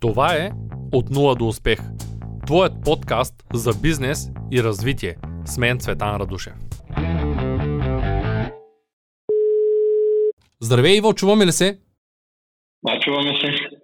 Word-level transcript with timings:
Това 0.00 0.34
е 0.34 0.50
От 0.92 1.10
нула 1.10 1.34
до 1.34 1.48
успех. 1.48 1.78
Твоят 2.46 2.72
подкаст 2.84 3.34
за 3.52 3.70
бизнес 3.82 4.30
и 4.52 4.62
развитие. 4.62 5.16
С 5.44 5.58
мен 5.58 5.78
Цветан 5.78 6.16
Радушев. 6.16 6.54
Здравей, 10.60 10.96
Иво, 10.96 11.14
чуваме 11.14 11.46
ли 11.46 11.52
се? 11.52 11.78
Да, 12.82 13.00
чуваме 13.00 13.34
се. 13.40 13.75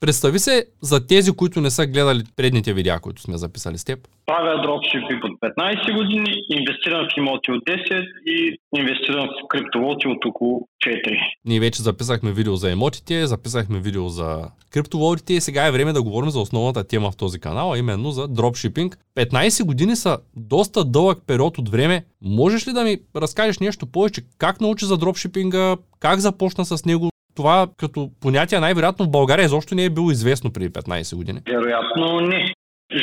Представи 0.00 0.38
се 0.38 0.66
за 0.82 1.06
тези, 1.06 1.32
които 1.32 1.60
не 1.60 1.70
са 1.70 1.86
гледали 1.86 2.22
предните 2.36 2.72
видеа, 2.72 3.00
които 3.00 3.22
сме 3.22 3.38
записали 3.38 3.78
с 3.78 3.84
теб. 3.84 3.98
Правя 4.26 4.62
дропшипинг 4.62 5.24
от 5.24 5.40
15 5.40 5.96
години, 5.96 6.42
инвестирам 6.50 7.06
в 7.06 7.18
имоти 7.18 7.52
от 7.52 7.64
10 7.64 8.06
и 8.26 8.56
инвестирам 8.76 9.28
в 9.28 9.48
криптовалути 9.48 10.08
от 10.08 10.24
около 10.24 10.68
4. 10.86 11.18
Ние 11.44 11.60
вече 11.60 11.82
записахме 11.82 12.32
видео 12.32 12.56
за 12.56 12.70
емотите, 12.70 13.26
записахме 13.26 13.80
видео 13.80 14.08
за 14.08 14.50
криптовалутите 14.70 15.34
и 15.34 15.40
сега 15.40 15.66
е 15.66 15.70
време 15.70 15.92
да 15.92 16.02
говорим 16.02 16.30
за 16.30 16.40
основната 16.40 16.84
тема 16.84 17.10
в 17.10 17.16
този 17.16 17.40
канал, 17.40 17.72
а 17.72 17.78
именно 17.78 18.10
за 18.10 18.28
дропшипинг. 18.28 18.98
15 19.16 19.64
години 19.64 19.96
са 19.96 20.18
доста 20.36 20.84
дълъг 20.84 21.18
период 21.26 21.58
от 21.58 21.68
време. 21.68 22.04
Можеш 22.22 22.68
ли 22.68 22.72
да 22.72 22.84
ми 22.84 22.98
разкажеш 23.16 23.58
нещо 23.58 23.86
повече? 23.86 24.22
Как 24.38 24.60
научи 24.60 24.84
за 24.84 24.96
дропшипинга? 24.96 25.76
Как 26.00 26.18
започна 26.18 26.64
с 26.64 26.84
него? 26.84 27.10
Това 27.38 27.66
като 27.76 28.00
понятие 28.22 28.60
най-вероятно 28.60 29.04
в 29.04 29.10
България 29.10 29.44
изобщо 29.44 29.74
не 29.74 29.84
е 29.84 29.94
било 29.96 30.10
известно 30.10 30.52
преди 30.52 30.70
15 30.70 31.16
години. 31.16 31.40
Вероятно 31.48 32.20
не. 32.20 32.40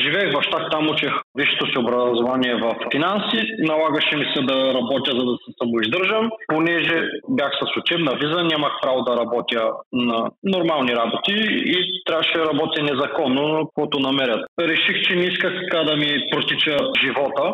Живеех 0.04 0.30
в 0.34 0.44
щат, 0.48 0.72
там 0.72 0.90
учих 0.90 1.14
висшето 1.38 1.66
си 1.66 1.78
образование 1.80 2.56
в 2.64 2.68
финанси. 2.92 3.40
Налагаше 3.72 4.16
ми 4.18 4.26
се 4.34 4.42
да 4.42 4.58
работя, 4.78 5.12
за 5.20 5.24
да 5.30 5.36
се 5.44 5.50
самоиздържам. 5.60 6.30
Понеже 6.54 6.98
бях 7.30 7.52
с 7.60 7.78
учебна 7.82 8.12
виза, 8.22 8.40
нямах 8.44 8.74
право 8.84 9.00
да 9.02 9.18
работя 9.22 9.62
на 9.94 10.18
нормални 10.44 10.96
работи 11.02 11.36
и 11.74 11.76
трябваше 12.06 12.38
да 12.38 12.46
работя 12.46 12.84
незаконно, 12.84 13.66
каквото 13.66 14.00
намерят. 14.00 14.42
Реших, 14.60 14.98
че 15.04 15.16
не 15.16 15.26
исках 15.26 15.54
така 15.64 15.84
да 15.84 15.96
ми 15.98 16.10
протича 16.32 16.78
живота 17.04 17.46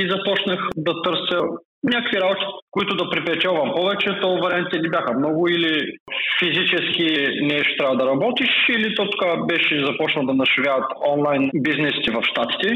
и 0.00 0.10
започнах 0.10 0.60
да 0.76 0.92
търся 1.02 1.38
някакви 1.84 2.20
работи, 2.20 2.44
които 2.70 2.96
да 2.96 3.10
припечелвам 3.10 3.72
повече, 3.76 4.20
то 4.20 4.38
вариантите 4.42 4.82
ли 4.82 4.90
бяха 4.90 5.18
много. 5.18 5.48
Или 5.48 5.98
физически 6.38 7.06
нещо 7.42 7.76
трябва 7.78 7.96
да 7.96 8.06
работиш, 8.06 8.50
или 8.68 8.94
то 8.94 9.10
така 9.10 9.36
беше 9.36 9.84
започнал 9.84 10.26
да 10.26 10.34
нашивяват 10.34 10.84
онлайн 11.08 11.50
бизнесите 11.54 12.12
в 12.12 12.22
Штатите 12.22 12.74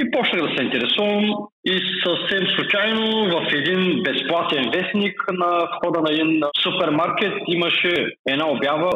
и 0.00 0.10
почнах 0.10 0.42
да 0.42 0.56
се 0.56 0.64
интересувам. 0.64 1.24
И 1.64 1.80
съвсем 2.04 2.46
случайно 2.56 3.06
в 3.34 3.46
един 3.52 4.02
безплатен 4.02 4.70
вестник 4.74 5.24
на 5.32 5.68
входа 5.76 6.00
на 6.00 6.12
един 6.12 6.42
супермаркет 6.62 7.32
имаше 7.46 8.06
една 8.28 8.50
обява 8.50 8.90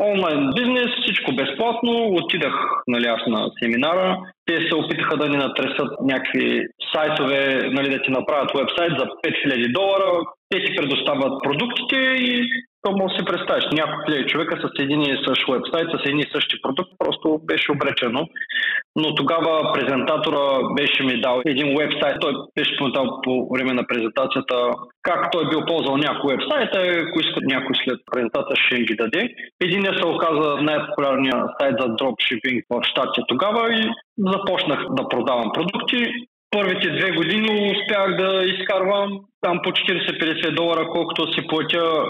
онлайн 0.00 0.50
бизнес, 0.56 0.90
всичко 1.02 1.32
безплатно. 1.32 1.92
Отидах 2.08 2.54
нали, 2.86 3.06
аз 3.06 3.26
на 3.26 3.50
семинара. 3.62 4.18
Те 4.46 4.56
се 4.68 4.74
опитаха 4.74 5.16
да 5.16 5.28
ни 5.28 5.36
натресат 5.36 5.90
някакви 6.00 6.66
сайтове, 6.94 7.70
нали, 7.72 7.90
да 7.90 8.02
ти 8.02 8.10
направят 8.10 8.50
вебсайт 8.54 8.92
за 8.98 9.06
5000 9.06 9.72
долара. 9.72 10.24
Те 10.50 10.64
ти 10.64 10.76
предоставят 10.76 11.42
продуктите 11.42 11.96
и 11.96 12.48
то 12.82 12.92
може 12.92 13.14
да 13.14 13.18
си 13.18 13.24
представиш. 13.24 13.64
Няколко 13.72 14.04
хиляди 14.04 14.28
човека 14.28 14.54
с 14.62 14.82
един 14.82 15.00
и 15.00 15.22
същ 15.26 15.42
вебсайт, 15.52 15.88
с 15.90 16.06
един 16.06 16.20
и 16.20 16.32
същи 16.34 16.56
продукт, 16.62 16.90
просто 16.98 17.40
беше 17.44 17.72
обречено. 17.72 18.26
Но 18.96 19.14
тогава 19.14 19.72
презентатора 19.72 20.44
беше 20.78 21.02
ми 21.02 21.20
дал 21.20 21.42
един 21.46 21.68
вебсайт. 21.78 22.16
Той 22.20 22.32
беше 22.56 22.74
споментал 22.74 23.20
по 23.24 23.48
време 23.54 23.72
на 23.72 23.86
презентацията 23.86 24.56
как 25.02 25.32
той 25.32 25.48
бил 25.48 25.60
ползвал 25.66 25.96
някой 25.96 26.34
вебсайт, 26.34 26.70
ако 26.74 27.20
искат 27.20 27.44
някой 27.54 27.74
след 27.84 27.98
презентацията 28.12 28.62
ще 28.62 28.76
им 28.76 28.84
ги 28.84 28.96
даде. 28.96 29.28
Единият 29.60 29.98
се 29.98 30.06
оказа 30.06 30.48
най-популярният 30.62 31.48
сайт 31.60 31.74
за 31.80 31.88
дропшипинг 31.88 32.64
в 32.70 32.80
щатите 32.82 33.22
тогава 33.28 33.62
и 33.74 33.82
започнах 34.18 34.80
да 34.90 35.08
продавам 35.08 35.50
продукти. 35.54 36.00
Първите 36.50 36.90
две 36.90 37.10
години 37.10 37.72
успях 37.72 38.16
да 38.16 38.44
изкарвам 38.44 39.20
там 39.40 39.58
по 39.62 39.70
40-50 39.70 40.54
долара, 40.54 40.86
колкото 40.92 41.32
си 41.32 41.46
платя 41.46 42.04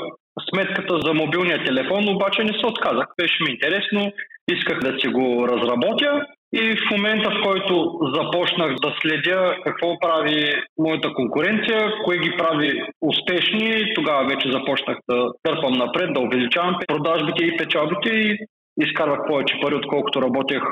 сметката 0.48 0.98
за 1.04 1.14
мобилния 1.14 1.64
телефон, 1.64 2.08
обаче 2.08 2.44
не 2.44 2.52
се 2.52 2.66
отказах. 2.66 3.06
Беше 3.20 3.42
ми 3.42 3.50
интересно, 3.50 4.12
исках 4.48 4.78
да 4.80 4.98
си 4.98 5.08
го 5.08 5.48
разработя 5.48 6.26
и 6.52 6.76
в 6.76 6.90
момента, 6.90 7.30
в 7.30 7.42
който 7.42 7.98
започнах 8.14 8.74
да 8.74 8.94
следя 9.00 9.56
какво 9.64 9.98
прави 9.98 10.54
моята 10.78 11.12
конкуренция, 11.14 11.92
кое 12.04 12.18
ги 12.18 12.36
прави 12.38 12.82
успешни, 13.00 13.94
тогава 13.94 14.28
вече 14.28 14.52
започнах 14.52 14.98
да 15.10 15.32
търпам 15.42 15.72
напред, 15.72 16.12
да 16.14 16.20
увеличавам 16.20 16.76
продажбите 16.88 17.44
и 17.44 17.56
печалбите 17.56 18.10
и 18.10 18.38
изкарвах 18.80 19.20
повече 19.28 19.60
пари, 19.62 19.74
отколкото 19.74 20.22
работех 20.22 20.62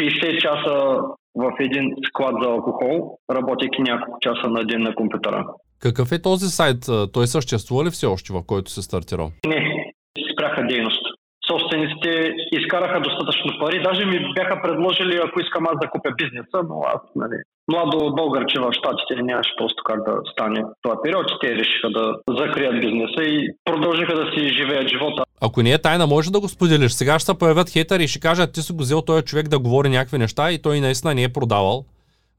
60 0.00 0.38
часа 0.38 0.98
в 1.34 1.52
един 1.60 1.94
склад 2.08 2.34
за 2.42 2.48
алкохол, 2.48 3.18
работейки 3.30 3.82
няколко 3.82 4.18
часа 4.20 4.48
на 4.48 4.64
ден 4.64 4.82
на 4.82 4.94
компютъра. 4.94 5.44
Какъв 5.80 6.12
е 6.12 6.22
този 6.22 6.46
сайт? 6.46 6.76
Той 7.12 7.26
съществува 7.26 7.84
ли 7.84 7.90
все 7.90 8.06
още, 8.06 8.32
в 8.32 8.42
който 8.46 8.70
се 8.70 8.82
стартирал? 8.82 9.30
Не, 9.46 9.92
спряха 10.32 10.66
дейност. 10.66 11.02
Собствениците 11.50 12.10
изкараха 12.52 13.00
достатъчно 13.00 13.58
пари. 13.60 13.82
Даже 13.82 14.06
ми 14.06 14.34
бяха 14.34 14.62
предложили, 14.62 15.20
ако 15.24 15.40
искам 15.40 15.66
аз 15.66 15.76
да 15.82 15.90
купя 15.90 16.10
бизнеса, 16.18 16.58
но 16.68 16.76
аз, 16.94 17.00
нали, 17.16 17.38
младо 17.72 18.14
българче 18.14 18.60
в 18.60 18.72
Штатите 18.72 19.22
нямаше 19.22 19.52
просто 19.58 19.82
как 19.84 19.98
да 20.08 20.14
стане 20.32 20.60
това 20.82 21.02
период. 21.02 21.26
Те 21.40 21.48
решиха 21.60 21.88
да 21.90 22.04
закрият 22.40 22.80
бизнеса 22.80 23.22
и 23.22 23.48
продължиха 23.64 24.14
да 24.14 24.24
си 24.32 24.56
живеят 24.58 24.88
живота. 24.88 25.22
Ако 25.40 25.62
не 25.62 25.72
е 25.72 25.78
тайна, 25.78 26.06
може 26.06 26.32
да 26.32 26.40
го 26.40 26.48
споделиш. 26.48 26.92
Сега 26.92 27.18
ще 27.18 27.26
се 27.26 27.38
появят 27.38 27.70
хейтери 27.70 28.04
и 28.04 28.08
ще 28.08 28.20
кажат, 28.20 28.52
ти 28.52 28.62
си 28.62 28.72
го 28.72 28.82
взел 28.82 29.02
този 29.02 29.24
човек 29.24 29.48
да 29.48 29.58
говори 29.58 29.88
някакви 29.88 30.18
неща 30.18 30.52
и 30.52 30.62
той 30.62 30.80
наистина 30.80 31.14
не 31.14 31.22
е 31.22 31.28
продавал 31.28 31.84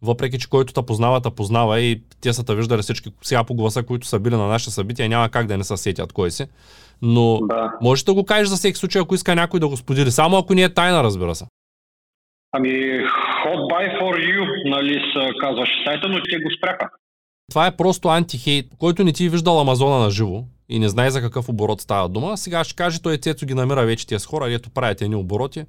въпреки 0.01 0.39
че 0.39 0.49
който 0.49 0.73
те 0.73 0.85
познава, 0.85 1.21
те 1.21 1.29
познава 1.29 1.79
и 1.79 2.01
те 2.21 2.33
са 2.33 2.45
те 2.45 2.55
виждали 2.55 2.81
всички 2.81 3.09
сега 3.21 3.43
по 3.43 3.55
гласа, 3.55 3.83
които 3.83 4.07
са 4.07 4.19
били 4.19 4.35
на 4.35 4.47
наше 4.47 4.71
събитие, 4.71 5.09
няма 5.09 5.29
как 5.29 5.47
да 5.47 5.57
не 5.57 5.63
се 5.63 5.77
сетят 5.77 6.13
кой 6.13 6.31
си. 6.31 6.45
Но 7.01 7.39
да. 7.41 7.73
можеш 7.81 8.03
да 8.03 8.13
го 8.13 8.25
кажеш 8.25 8.47
за 8.47 8.55
всеки 8.55 8.77
случай, 8.77 9.01
ако 9.01 9.15
иска 9.15 9.35
някой 9.35 9.59
да 9.59 9.67
го 9.67 9.77
сподели, 9.77 10.11
само 10.11 10.37
ако 10.37 10.53
не 10.53 10.63
е 10.63 10.73
тайна, 10.73 11.03
разбира 11.03 11.35
се. 11.35 11.45
Ами, 12.51 12.69
Hot 13.45 13.71
Buy 13.71 14.01
for 14.01 14.15
You, 14.15 14.69
нали, 14.69 15.01
се 15.13 15.29
казваше 15.39 15.83
сайта, 15.85 16.09
но 16.09 16.15
те 16.23 16.37
го 16.37 16.49
спряха. 16.57 16.89
Това 17.49 17.67
е 17.67 17.77
просто 17.77 18.07
антихейт, 18.07 18.65
който 18.77 19.03
не 19.03 19.13
ти 19.13 19.25
е 19.25 19.29
виждал 19.29 19.61
Амазона 19.61 19.99
на 19.99 20.11
живо 20.11 20.43
и 20.69 20.79
не 20.79 20.89
знае 20.89 21.09
за 21.09 21.21
какъв 21.21 21.49
оборот 21.49 21.81
става 21.81 22.09
дума. 22.09 22.37
Сега 22.37 22.63
ще 22.63 22.75
каже, 22.75 23.01
той 23.01 23.17
Цецо 23.17 23.45
ги 23.45 23.53
намира 23.53 23.85
вече 23.85 24.07
тези 24.07 24.25
хора, 24.25 24.53
ето 24.53 24.69
правят 24.69 25.01
едни 25.01 25.15
обороти 25.15 25.65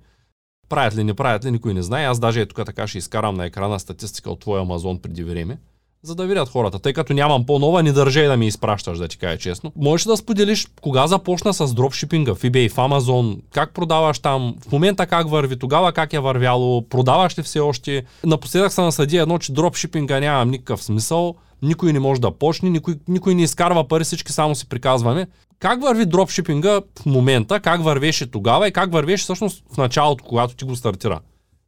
Правят 0.71 0.97
ли, 0.97 1.05
не 1.05 1.15
правят 1.15 1.45
ли, 1.45 1.51
никой 1.51 1.75
не 1.75 1.83
знае. 1.83 2.07
Аз 2.07 2.19
даже 2.19 2.41
е 2.41 2.47
тук 2.47 2.67
така 2.67 2.87
ще 2.87 2.99
изкарам 2.99 3.35
на 3.35 3.45
екрана 3.45 3.81
статистика 3.81 4.31
от 4.31 4.41
твоя 4.41 4.63
Амазон 4.63 4.99
преди 4.99 5.25
време, 5.25 5.59
за 6.03 6.15
да 6.15 6.27
видят 6.27 6.49
хората. 6.49 6.79
Тъй 6.79 6.93
като 6.93 7.13
нямам 7.13 7.47
по-нова, 7.47 7.83
не 7.83 7.93
държа 7.93 8.21
и 8.21 8.27
да 8.27 8.37
ми 8.37 8.47
изпращаш, 8.47 8.99
да 8.99 9.09
ти 9.09 9.19
кажа 9.19 9.39
честно. 9.39 9.73
Можеш 9.77 10.05
да 10.05 10.17
споделиш 10.17 10.69
кога 10.81 11.07
започна 11.07 11.55
с 11.55 11.75
дропшипинга 11.75 12.35
в 12.35 12.41
eBay, 12.41 12.71
в 12.71 12.77
Amazon, 12.77 13.39
как 13.53 13.75
продаваш 13.75 14.19
там, 14.19 14.55
в 14.69 14.73
момента 14.73 15.07
как 15.07 15.29
върви, 15.29 15.59
тогава 15.59 15.93
как 15.93 16.13
е 16.13 16.19
вървяло, 16.19 16.89
продаваш 16.89 17.39
ли 17.39 17.43
все 17.43 17.61
още. 17.61 18.05
Напоследък 18.25 18.73
се 18.73 18.81
насъди 18.81 19.17
едно, 19.17 19.39
че 19.39 19.53
дропшипинга 19.53 20.21
нямам 20.21 20.51
никакъв 20.51 20.83
смисъл, 20.83 21.35
никой 21.63 21.93
не 21.93 22.01
може 22.01 22.21
да 22.21 22.31
почне, 22.31 22.71
никой, 22.71 22.95
никой 23.09 23.35
не 23.35 23.43
изкарва 23.43 23.89
пари, 23.89 24.05
всички 24.05 24.33
само 24.33 24.55
си 24.55 24.69
приказваме. 24.69 25.27
Как 25.67 25.83
върви 25.83 26.07
дропшипинга 26.07 26.81
в 26.81 27.07
момента, 27.07 27.61
как 27.61 27.81
вървеше 27.83 28.31
тогава 28.31 28.69
и 28.69 28.73
как 28.73 28.93
вървеше 28.93 29.23
всъщност 29.23 29.57
в 29.75 29.77
началото, 29.79 30.25
когато 30.25 30.57
ти 30.57 30.65
го 30.65 30.75
стартира? 30.77 31.19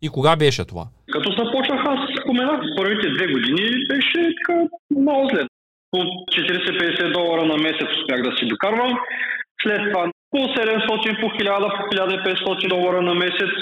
И 0.03 0.08
кога 0.08 0.36
беше 0.36 0.64
това? 0.64 0.84
Като 1.12 1.28
започнах, 1.30 1.80
аз 1.92 1.98
споменах, 2.20 2.60
първите 2.78 3.08
две 3.16 3.26
години 3.34 3.64
беше 3.91 4.20
така 4.38 4.58
много 5.00 5.28
зле. 5.32 5.42
По 5.91 5.98
40-50 5.98 7.12
долара 7.12 7.44
на 7.47 7.56
месец 7.56 7.89
успях 7.98 8.22
да 8.22 8.33
си 8.36 8.47
докарвам. 8.47 8.92
След 9.62 9.80
това 9.92 10.10
по 10.30 10.38
700, 10.38 11.21
по 11.21 11.27
1000, 11.27 11.77
по 11.77 11.83
1500 11.97 12.68
долара 12.68 13.03
на 13.03 13.15
месец. 13.15 13.53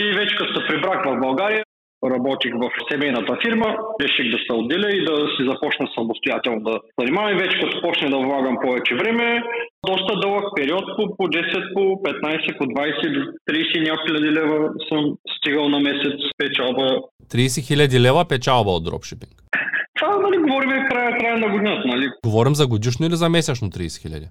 И 0.00 0.12
вече 0.12 0.36
като 0.36 0.54
се 0.54 0.66
прибрах 0.66 1.00
в 1.06 1.20
България, 1.20 1.64
работих 2.04 2.52
в 2.54 2.70
семейната 2.90 3.36
фирма, 3.44 3.76
реших 4.02 4.30
да 4.30 4.38
се 4.46 4.52
отделя 4.52 4.90
и 4.90 5.04
да 5.04 5.16
си 5.34 5.42
започна 5.50 5.86
самостоятелно 5.94 6.60
да 6.60 6.80
занимавам. 7.00 7.32
И 7.32 7.40
вече 7.42 7.60
като 7.60 7.82
почне 7.82 8.08
да 8.10 8.18
влагам 8.18 8.56
повече 8.62 8.94
време, 8.94 9.42
доста 9.86 10.20
дълъг 10.20 10.44
период, 10.56 10.84
по, 10.96 11.16
по 11.16 11.24
10, 11.24 11.74
по 11.74 11.80
15, 11.80 12.58
по 12.58 12.64
20, 12.64 13.32
30 13.50 13.82
няколко 13.82 14.06
хиляди 14.06 14.30
лева 14.38 14.70
съм 14.88 15.00
стигал 15.38 15.68
на 15.68 15.80
месец 15.80 16.18
печалба. 16.38 17.00
30 17.32 17.66
хиляди 17.66 18.00
лева 18.00 18.24
печалба 18.28 18.70
от 18.70 18.84
дропшипинг? 18.84 19.32
Това, 19.94 20.16
нали, 20.16 20.36
говорим 20.38 20.70
края, 20.90 21.18
края 21.18 21.38
на 21.38 21.48
годината, 21.48 21.88
нали? 21.88 22.08
Говорим 22.24 22.54
за 22.54 22.66
годишно 22.66 23.06
или 23.06 23.16
за 23.16 23.28
месечно 23.28 23.68
30 23.68 24.02
хиляди? 24.02 24.26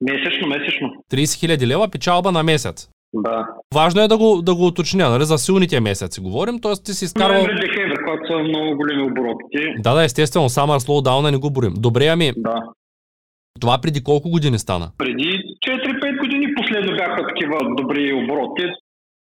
Месечно, 0.00 0.48
месечно. 0.48 0.92
30 1.12 1.40
хиляди 1.40 1.66
лева 1.66 1.88
печалба 1.88 2.32
на 2.32 2.42
месец. 2.42 2.88
Да. 3.14 3.48
Важно 3.74 4.00
е 4.02 4.08
да 4.08 4.18
го, 4.18 4.42
да 4.42 4.54
го 4.54 4.66
уточня, 4.66 5.10
нали? 5.10 5.24
За 5.24 5.38
силните 5.38 5.80
месеци 5.80 6.20
говорим, 6.20 6.60
т.е. 6.60 6.72
ти 6.84 6.94
си 6.94 7.04
изкарвал... 7.04 7.42
Ноември, 7.42 7.60
декември, 7.60 7.96
когато 8.04 8.26
са 8.26 8.38
много 8.38 8.76
големи 8.76 9.02
обороти. 9.02 9.74
Да, 9.78 9.94
да, 9.94 10.04
естествено, 10.04 10.48
Summer 10.48 10.78
Slowdown 10.78 11.30
не 11.30 11.36
го 11.36 11.50
борим. 11.50 11.74
Добре, 11.76 12.06
ами... 12.06 12.32
Да. 12.36 12.62
Това 13.60 13.78
преди 13.82 14.04
колко 14.04 14.30
години 14.30 14.58
стана? 14.58 14.90
Преди 14.98 15.42
4-5 15.68 16.20
години 16.20 16.54
последно 16.54 16.96
бяха 16.96 17.26
такива 17.28 17.58
добри 17.76 18.12
обороти. 18.12 18.62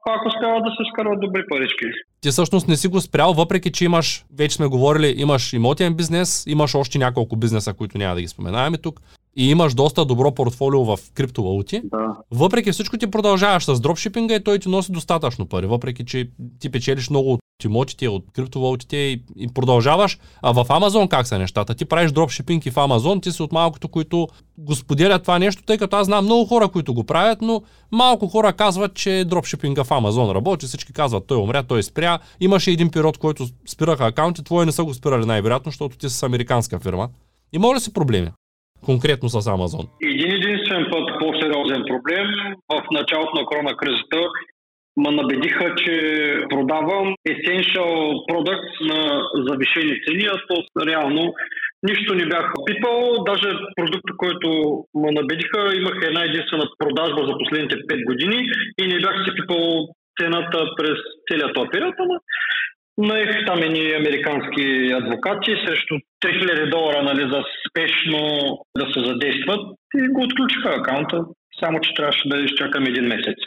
ако 0.08 0.28
успяват 0.28 0.64
да 0.64 0.70
се 0.70 0.90
скарват 0.92 1.20
добри 1.20 1.42
парички. 1.48 1.84
Ти 2.20 2.30
всъщност 2.30 2.68
не 2.68 2.76
си 2.76 2.88
го 2.88 3.00
спрял, 3.00 3.32
въпреки 3.32 3.72
че 3.72 3.84
имаш, 3.84 4.24
вече 4.38 4.54
сме 4.54 4.66
говорили, 4.66 5.14
имаш 5.16 5.52
имотен 5.52 5.94
бизнес, 5.94 6.44
имаш 6.48 6.74
още 6.74 6.98
няколко 6.98 7.36
бизнеса, 7.36 7.74
които 7.74 7.98
няма 7.98 8.14
да 8.14 8.20
ги 8.20 8.28
споменаваме 8.28 8.78
тук 8.78 9.00
и 9.36 9.50
имаш 9.50 9.74
доста 9.74 10.04
добро 10.04 10.34
портфолио 10.34 10.84
в 10.84 10.98
криптовалути, 11.14 11.80
Да. 11.84 12.16
въпреки 12.30 12.72
всичко 12.72 12.98
ти 12.98 13.06
продължаваш 13.10 13.64
с 13.64 13.80
дропшипинга 13.80 14.34
и 14.34 14.44
той 14.44 14.58
ти 14.58 14.68
носи 14.68 14.92
достатъчно 14.92 15.46
пари, 15.46 15.66
въпреки 15.66 16.04
че 16.04 16.28
ти 16.58 16.70
печелиш 16.70 17.10
много 17.10 17.32
от 17.32 17.40
имотите, 17.64 18.08
от 18.08 18.24
криптовалутите 18.32 18.96
и, 18.96 19.22
и 19.36 19.48
продължаваш. 19.48 20.18
А 20.42 20.52
в 20.52 20.66
Амазон 20.68 21.08
как 21.08 21.26
са 21.26 21.38
нещата? 21.38 21.74
Ти 21.74 21.84
правиш 21.84 22.12
дропшипинг 22.12 22.66
и 22.66 22.70
в 22.70 22.76
Амазон, 22.76 23.20
ти 23.20 23.32
си 23.32 23.42
от 23.42 23.52
малкото, 23.52 23.88
които 23.88 24.28
го 24.58 24.74
споделят 24.74 25.22
това 25.22 25.38
нещо, 25.38 25.62
тъй 25.62 25.78
като 25.78 25.96
аз 25.96 26.06
знам 26.06 26.24
много 26.24 26.44
хора, 26.44 26.68
които 26.68 26.94
го 26.94 27.04
правят, 27.04 27.42
но 27.42 27.62
малко 27.92 28.28
хора 28.28 28.52
казват, 28.52 28.94
че 28.94 29.24
дропшипинга 29.26 29.84
в 29.84 29.90
Амазон 29.90 30.30
работи, 30.30 30.66
всички 30.66 30.92
казват, 30.92 31.26
той 31.26 31.36
умря, 31.36 31.62
той 31.62 31.82
спря. 31.82 32.18
Имаше 32.40 32.70
един 32.70 32.90
период, 32.90 33.18
който 33.18 33.46
спираха 33.68 34.06
акаунти, 34.06 34.44
твои 34.44 34.66
не 34.66 34.72
са 34.72 34.84
го 34.84 34.94
спирали 34.94 35.26
най-вероятно, 35.26 35.70
защото 35.70 35.96
ти 35.96 36.10
си 36.10 36.16
с 36.16 36.22
американска 36.22 36.80
фирма. 36.80 37.08
Има 37.52 37.74
ли 37.74 37.80
си 37.80 37.92
проблеми? 37.92 38.30
Конкретно 38.84 39.28
с 39.28 39.46
Амазон. 39.46 39.86
Един 40.02 40.30
единствен 40.32 40.86
път 40.92 41.06
по-сериозен 41.20 41.82
проблем 41.90 42.26
в 42.72 42.82
началото 42.90 43.34
на 43.34 43.44
корона 43.44 43.76
кризата 43.76 44.20
ме 44.96 45.10
набедиха, 45.10 45.74
че 45.74 45.94
продавам 46.50 47.14
essential 47.28 47.92
products 48.28 48.76
на 48.90 49.00
завишени 49.48 50.00
цени, 50.04 50.26
а 50.34 50.36
то 50.48 50.86
реално 50.86 51.34
нищо 51.82 52.14
не 52.14 52.26
бях 52.26 52.52
пипал. 52.66 53.24
Даже 53.24 53.48
продукта, 53.76 54.12
който 54.16 54.48
ме 54.94 55.12
набедиха, 55.12 55.76
имах 55.76 55.96
една 56.02 56.24
единствена 56.24 56.64
продажба 56.78 57.26
за 57.26 57.38
последните 57.38 57.76
5 57.76 58.04
години 58.06 58.38
и 58.82 58.86
не 58.86 58.98
бях 58.98 59.16
си 59.24 59.30
пипал 59.40 59.88
цената 60.20 60.58
през 60.76 60.98
целият 61.28 61.54
този 61.54 61.68
период, 61.72 61.94
Наех 62.98 63.46
там 63.46 63.62
едни 63.62 63.92
американски 63.92 64.92
адвокати 64.92 65.50
срещу 65.66 65.94
3000 66.24 66.70
долара 66.70 67.02
нали, 67.02 67.30
за 67.32 67.42
спешно 67.68 68.20
да 68.78 68.92
се 68.92 69.00
задействат 69.08 69.60
и 69.94 70.08
го 70.08 70.22
отключиха 70.22 70.68
акаунта, 70.68 71.24
само 71.60 71.80
че 71.80 71.94
трябваше 71.94 72.28
да 72.28 72.36
изчакам 72.36 72.84
един 72.86 73.04
месец. 73.04 73.38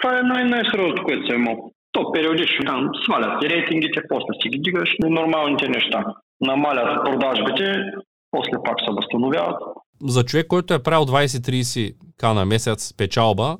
Това 0.00 0.18
е 0.18 0.22
най- 0.22 0.44
най-сериозното, 0.44 1.04
което 1.04 1.26
съм 1.26 1.36
имал. 1.42 1.70
То 1.92 2.12
периодично 2.12 2.64
там 2.66 2.90
свалят 3.04 3.44
и 3.44 3.48
рейтингите, 3.48 4.00
после 4.08 4.32
си 4.42 4.48
ги 4.48 4.58
дигаш 4.58 4.90
и 5.04 5.10
нормалните 5.10 5.68
неща. 5.68 6.04
Намалят 6.40 7.04
продажбите, 7.04 7.84
после 8.30 8.52
пак 8.64 8.80
се 8.80 8.94
възстановяват. 8.96 9.56
За 10.02 10.24
човек, 10.24 10.46
който 10.46 10.74
е 10.74 10.82
правил 10.82 11.06
20-30 11.06 11.94
к 12.20 12.22
на 12.22 12.44
месец 12.44 12.96
печалба, 12.96 13.56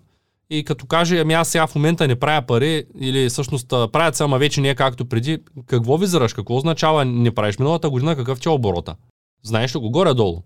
и 0.58 0.64
като 0.64 0.86
каже, 0.86 1.18
ами 1.18 1.34
аз 1.34 1.48
сега 1.48 1.66
в 1.66 1.74
момента 1.74 2.08
не 2.08 2.18
правя 2.18 2.42
пари, 2.42 2.84
или 3.00 3.28
всъщност 3.28 3.68
правят 3.68 4.16
се, 4.16 4.24
ама 4.24 4.38
вече 4.38 4.60
не 4.60 4.68
е 4.68 4.74
както 4.74 5.08
преди, 5.08 5.38
какво 5.66 5.96
визираш? 5.96 6.32
Какво 6.32 6.56
означава 6.56 7.04
не 7.04 7.34
правиш 7.34 7.58
миналата 7.58 7.90
година, 7.90 8.16
какъв 8.16 8.40
ти 8.40 8.48
е 8.48 8.52
оборота? 8.52 8.94
Знаеш 9.42 9.74
ли 9.74 9.78
го 9.78 9.90
горе-долу? 9.90 10.42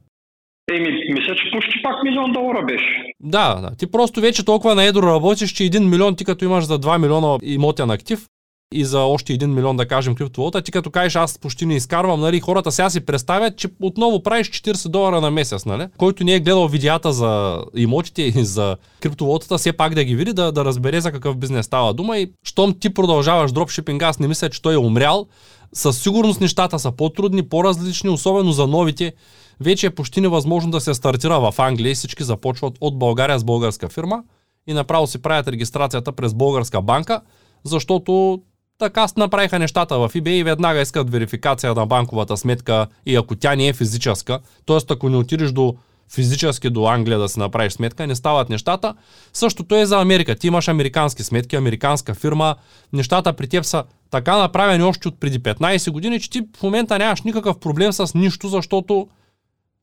Еми, 0.72 0.88
мисля, 1.14 1.34
че 1.34 1.50
почти 1.52 1.82
пак 1.82 2.02
милион 2.04 2.32
долара 2.32 2.64
беше. 2.64 3.02
Да, 3.20 3.54
да. 3.54 3.76
Ти 3.76 3.90
просто 3.90 4.20
вече 4.20 4.44
толкова 4.44 4.74
на 4.74 4.84
едро 4.84 5.02
работиш, 5.02 5.52
че 5.52 5.62
1 5.62 5.88
милион 5.88 6.16
ти 6.16 6.24
като 6.24 6.44
имаш 6.44 6.64
за 6.64 6.78
2 6.80 6.98
милиона 6.98 7.38
имотен 7.42 7.90
актив 7.90 8.26
и 8.72 8.84
за 8.84 9.00
още 9.00 9.38
1 9.38 9.46
милион, 9.46 9.76
да 9.76 9.88
кажем, 9.88 10.14
криптовалута, 10.14 10.62
ти 10.62 10.72
като 10.72 10.90
кажеш 10.90 11.16
аз 11.16 11.38
почти 11.38 11.66
не 11.66 11.76
изкарвам, 11.76 12.20
нали, 12.20 12.40
хората 12.40 12.72
сега 12.72 12.90
си 12.90 13.00
представят, 13.00 13.56
че 13.56 13.68
отново 13.82 14.22
правиш 14.22 14.50
40 14.50 14.88
долара 14.88 15.20
на 15.20 15.30
месец, 15.30 15.64
нали? 15.66 15.86
Който 15.96 16.24
не 16.24 16.34
е 16.34 16.40
гледал 16.40 16.68
видеята 16.68 17.12
за 17.12 17.62
имотите 17.76 18.22
и 18.22 18.44
за 18.44 18.76
криптовалутата, 19.00 19.58
все 19.58 19.72
пак 19.72 19.94
да 19.94 20.04
ги 20.04 20.16
види, 20.16 20.32
да, 20.32 20.52
да 20.52 20.64
разбере 20.64 21.00
за 21.00 21.12
какъв 21.12 21.36
бизнес 21.36 21.66
става 21.66 21.94
дума 21.94 22.18
и 22.18 22.32
щом 22.42 22.78
ти 22.78 22.94
продължаваш 22.94 23.52
дропшипинг, 23.52 24.02
аз 24.02 24.18
не 24.18 24.28
мисля, 24.28 24.50
че 24.50 24.62
той 24.62 24.74
е 24.74 24.78
умрял, 24.78 25.26
със 25.72 26.02
сигурност 26.02 26.40
нещата 26.40 26.78
са 26.78 26.92
по-трудни, 26.92 27.48
по-различни, 27.48 28.10
особено 28.10 28.52
за 28.52 28.66
новите. 28.66 29.12
Вече 29.60 29.86
е 29.86 29.90
почти 29.90 30.20
невъзможно 30.20 30.70
да 30.70 30.80
се 30.80 30.94
стартира 30.94 31.40
в 31.40 31.54
Англия 31.58 31.90
и 31.90 31.94
всички 31.94 32.24
започват 32.24 32.74
от 32.80 32.98
България 32.98 33.38
с 33.38 33.44
българска 33.44 33.88
фирма 33.88 34.22
и 34.66 34.72
направо 34.72 35.06
си 35.06 35.22
правят 35.22 35.48
регистрацията 35.48 36.12
през 36.12 36.34
българска 36.34 36.82
банка, 36.82 37.20
защото 37.64 38.42
така 38.78 39.06
направиха 39.16 39.58
нещата 39.58 39.98
в 39.98 40.10
eBay 40.14 40.28
и 40.28 40.44
веднага 40.44 40.80
искат 40.80 41.10
верификация 41.10 41.74
на 41.74 41.86
банковата 41.86 42.36
сметка 42.36 42.86
и 43.06 43.16
ако 43.16 43.36
тя 43.36 43.56
не 43.56 43.68
е 43.68 43.72
физическа, 43.72 44.40
т.е. 44.66 44.78
ако 44.90 45.08
не 45.08 45.16
отидеш 45.16 45.52
до 45.52 45.76
физически 46.14 46.70
до 46.70 46.86
Англия 46.86 47.18
да 47.18 47.28
си 47.28 47.38
направиш 47.38 47.72
сметка, 47.72 48.06
не 48.06 48.14
стават 48.14 48.48
нещата. 48.48 48.94
Същото 49.32 49.76
е 49.76 49.86
за 49.86 50.00
Америка. 50.00 50.34
Ти 50.34 50.46
имаш 50.46 50.68
американски 50.68 51.22
сметки, 51.22 51.56
американска 51.56 52.14
фирма, 52.14 52.56
нещата 52.92 53.32
при 53.32 53.48
теб 53.48 53.64
са 53.64 53.84
така 54.10 54.36
направени 54.36 54.82
още 54.82 55.08
от 55.08 55.20
преди 55.20 55.40
15 55.40 55.90
години, 55.90 56.20
че 56.20 56.30
ти 56.30 56.42
в 56.56 56.62
момента 56.62 56.98
нямаш 56.98 57.22
никакъв 57.22 57.58
проблем 57.60 57.92
с 57.92 58.14
нищо, 58.14 58.48
защото 58.48 59.08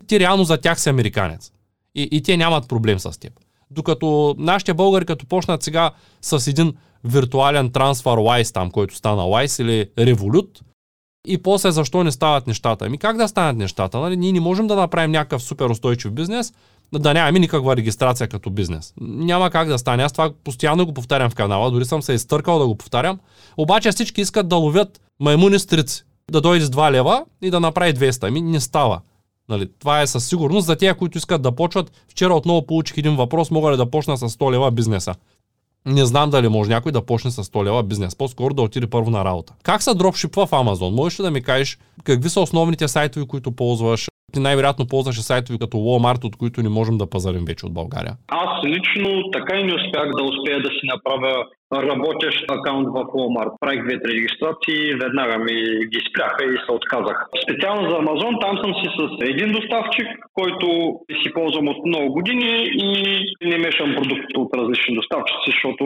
ти 0.07 0.19
реално 0.19 0.43
за 0.43 0.57
тях 0.57 0.81
си 0.81 0.89
американец. 0.89 1.51
И, 1.95 2.09
и 2.11 2.23
те 2.23 2.37
нямат 2.37 2.67
проблем 2.67 2.99
с 2.99 3.19
теб. 3.19 3.33
Докато 3.71 4.35
нашите 4.37 4.73
българи, 4.73 5.05
като 5.05 5.25
почнат 5.25 5.63
сега 5.63 5.91
с 6.21 6.47
един 6.47 6.73
виртуален 7.03 7.69
трансфер 7.69 8.09
Wise 8.09 8.53
там, 8.53 8.71
който 8.71 8.95
стана 8.95 9.21
Wise 9.21 9.61
или 9.61 9.85
Revolut, 9.97 10.61
и 11.27 11.37
после 11.37 11.71
защо 11.71 12.03
не 12.03 12.11
стават 12.11 12.47
нещата? 12.47 12.85
Ами 12.85 12.97
как 12.97 13.17
да 13.17 13.27
станат 13.27 13.57
нещата? 13.57 13.99
Нали? 13.99 14.17
Ние 14.17 14.31
не 14.31 14.39
можем 14.39 14.67
да 14.67 14.75
направим 14.75 15.11
някакъв 15.11 15.43
супер 15.43 15.69
устойчив 15.69 16.11
бизнес, 16.11 16.53
да 16.93 17.13
нямаме 17.13 17.39
никаква 17.39 17.75
регистрация 17.75 18.27
като 18.27 18.49
бизнес. 18.49 18.93
Няма 19.01 19.49
как 19.49 19.67
да 19.67 19.77
стане. 19.77 20.03
Аз 20.03 20.11
това 20.11 20.31
постоянно 20.43 20.85
го 20.85 20.93
повтарям 20.93 21.29
в 21.29 21.35
канала, 21.35 21.71
дори 21.71 21.85
съм 21.85 22.01
се 22.01 22.13
изтъркал 22.13 22.59
да 22.59 22.67
го 22.67 22.75
повтарям. 22.75 23.19
Обаче 23.57 23.91
всички 23.91 24.21
искат 24.21 24.47
да 24.47 24.55
ловят 24.55 25.01
маймуни 25.19 25.59
стрици, 25.59 26.03
да 26.31 26.41
дойде 26.41 26.65
с 26.65 26.69
2 26.69 26.91
лева 26.91 27.25
и 27.41 27.51
да 27.51 27.59
направи 27.59 27.93
200. 27.93 28.27
Ами 28.27 28.41
не 28.41 28.59
става. 28.59 29.01
Нали, 29.49 29.69
това 29.79 30.01
е 30.01 30.07
със 30.07 30.27
сигурност 30.27 30.67
за 30.67 30.75
тия, 30.75 30.95
които 30.95 31.17
искат 31.17 31.41
да 31.41 31.51
почват. 31.51 31.91
Вчера 32.07 32.33
отново 32.33 32.65
получих 32.65 32.97
един 32.97 33.15
въпрос, 33.15 33.51
мога 33.51 33.71
ли 33.71 33.77
да 33.77 33.91
почна 33.91 34.17
с 34.17 34.29
100 34.29 34.51
лева 34.51 34.71
бизнеса. 34.71 35.15
Не 35.85 36.05
знам 36.05 36.29
дали 36.29 36.47
може 36.47 36.69
някой 36.69 36.91
да 36.91 37.05
почне 37.05 37.31
с 37.31 37.43
100 37.43 37.65
лева 37.65 37.83
бизнес, 37.83 38.15
по-скоро 38.15 38.53
да 38.53 38.61
отиде 38.61 38.87
първо 38.87 39.09
на 39.09 39.25
работа. 39.25 39.53
Как 39.63 39.83
се 39.83 39.93
дропшипва 39.93 40.45
в 40.45 40.53
Амазон? 40.53 40.93
Можеш 40.93 41.19
ли 41.19 41.23
да 41.23 41.31
ми 41.31 41.43
кажеш 41.43 41.77
какви 42.03 42.29
са 42.29 42.39
основните 42.41 42.87
сайтове, 42.87 43.27
които 43.27 43.51
ползваш? 43.51 44.07
Ти 44.33 44.39
най-вероятно 44.39 44.87
ползваш 44.87 45.21
сайтове 45.21 45.57
като 45.59 45.77
Walmart, 45.77 46.23
от 46.23 46.35
които 46.35 46.61
не 46.61 46.69
можем 46.69 46.97
да 46.97 47.09
пазарим 47.09 47.45
вече 47.47 47.65
от 47.65 47.73
България. 47.73 48.13
Аз 48.27 48.65
лично 48.65 49.31
така 49.31 49.57
и 49.57 49.63
не 49.63 49.75
успях 49.75 50.07
да 50.17 50.23
успея 50.23 50.59
да 50.61 50.69
си 50.69 50.85
направя 50.93 51.45
работещ 51.73 52.45
акаунт 52.49 52.87
в 52.87 52.97
Walmart. 53.15 53.51
Правих 53.59 53.83
две-три 53.83 54.11
регистрации, 54.17 54.95
веднага 55.03 55.37
ми 55.37 55.55
ги 55.93 56.01
спряха 56.09 56.45
и 56.45 56.57
се 56.65 56.71
отказах. 56.79 57.17
Специално 57.43 57.89
за 57.89 57.95
Амазон, 57.97 58.35
там 58.41 58.57
съм 58.63 58.71
си 58.79 58.87
с 58.97 59.01
един 59.31 59.51
доставчик, 59.51 60.07
който 60.33 60.67
си 61.23 61.33
ползвам 61.33 61.67
от 61.67 61.85
много 61.85 62.13
години 62.13 62.51
и 62.87 62.89
не 63.51 63.57
мешам 63.57 63.95
продуктите 63.95 64.39
от 64.43 64.49
различни 64.57 64.95
доставчици, 64.95 65.51
защото 65.51 65.83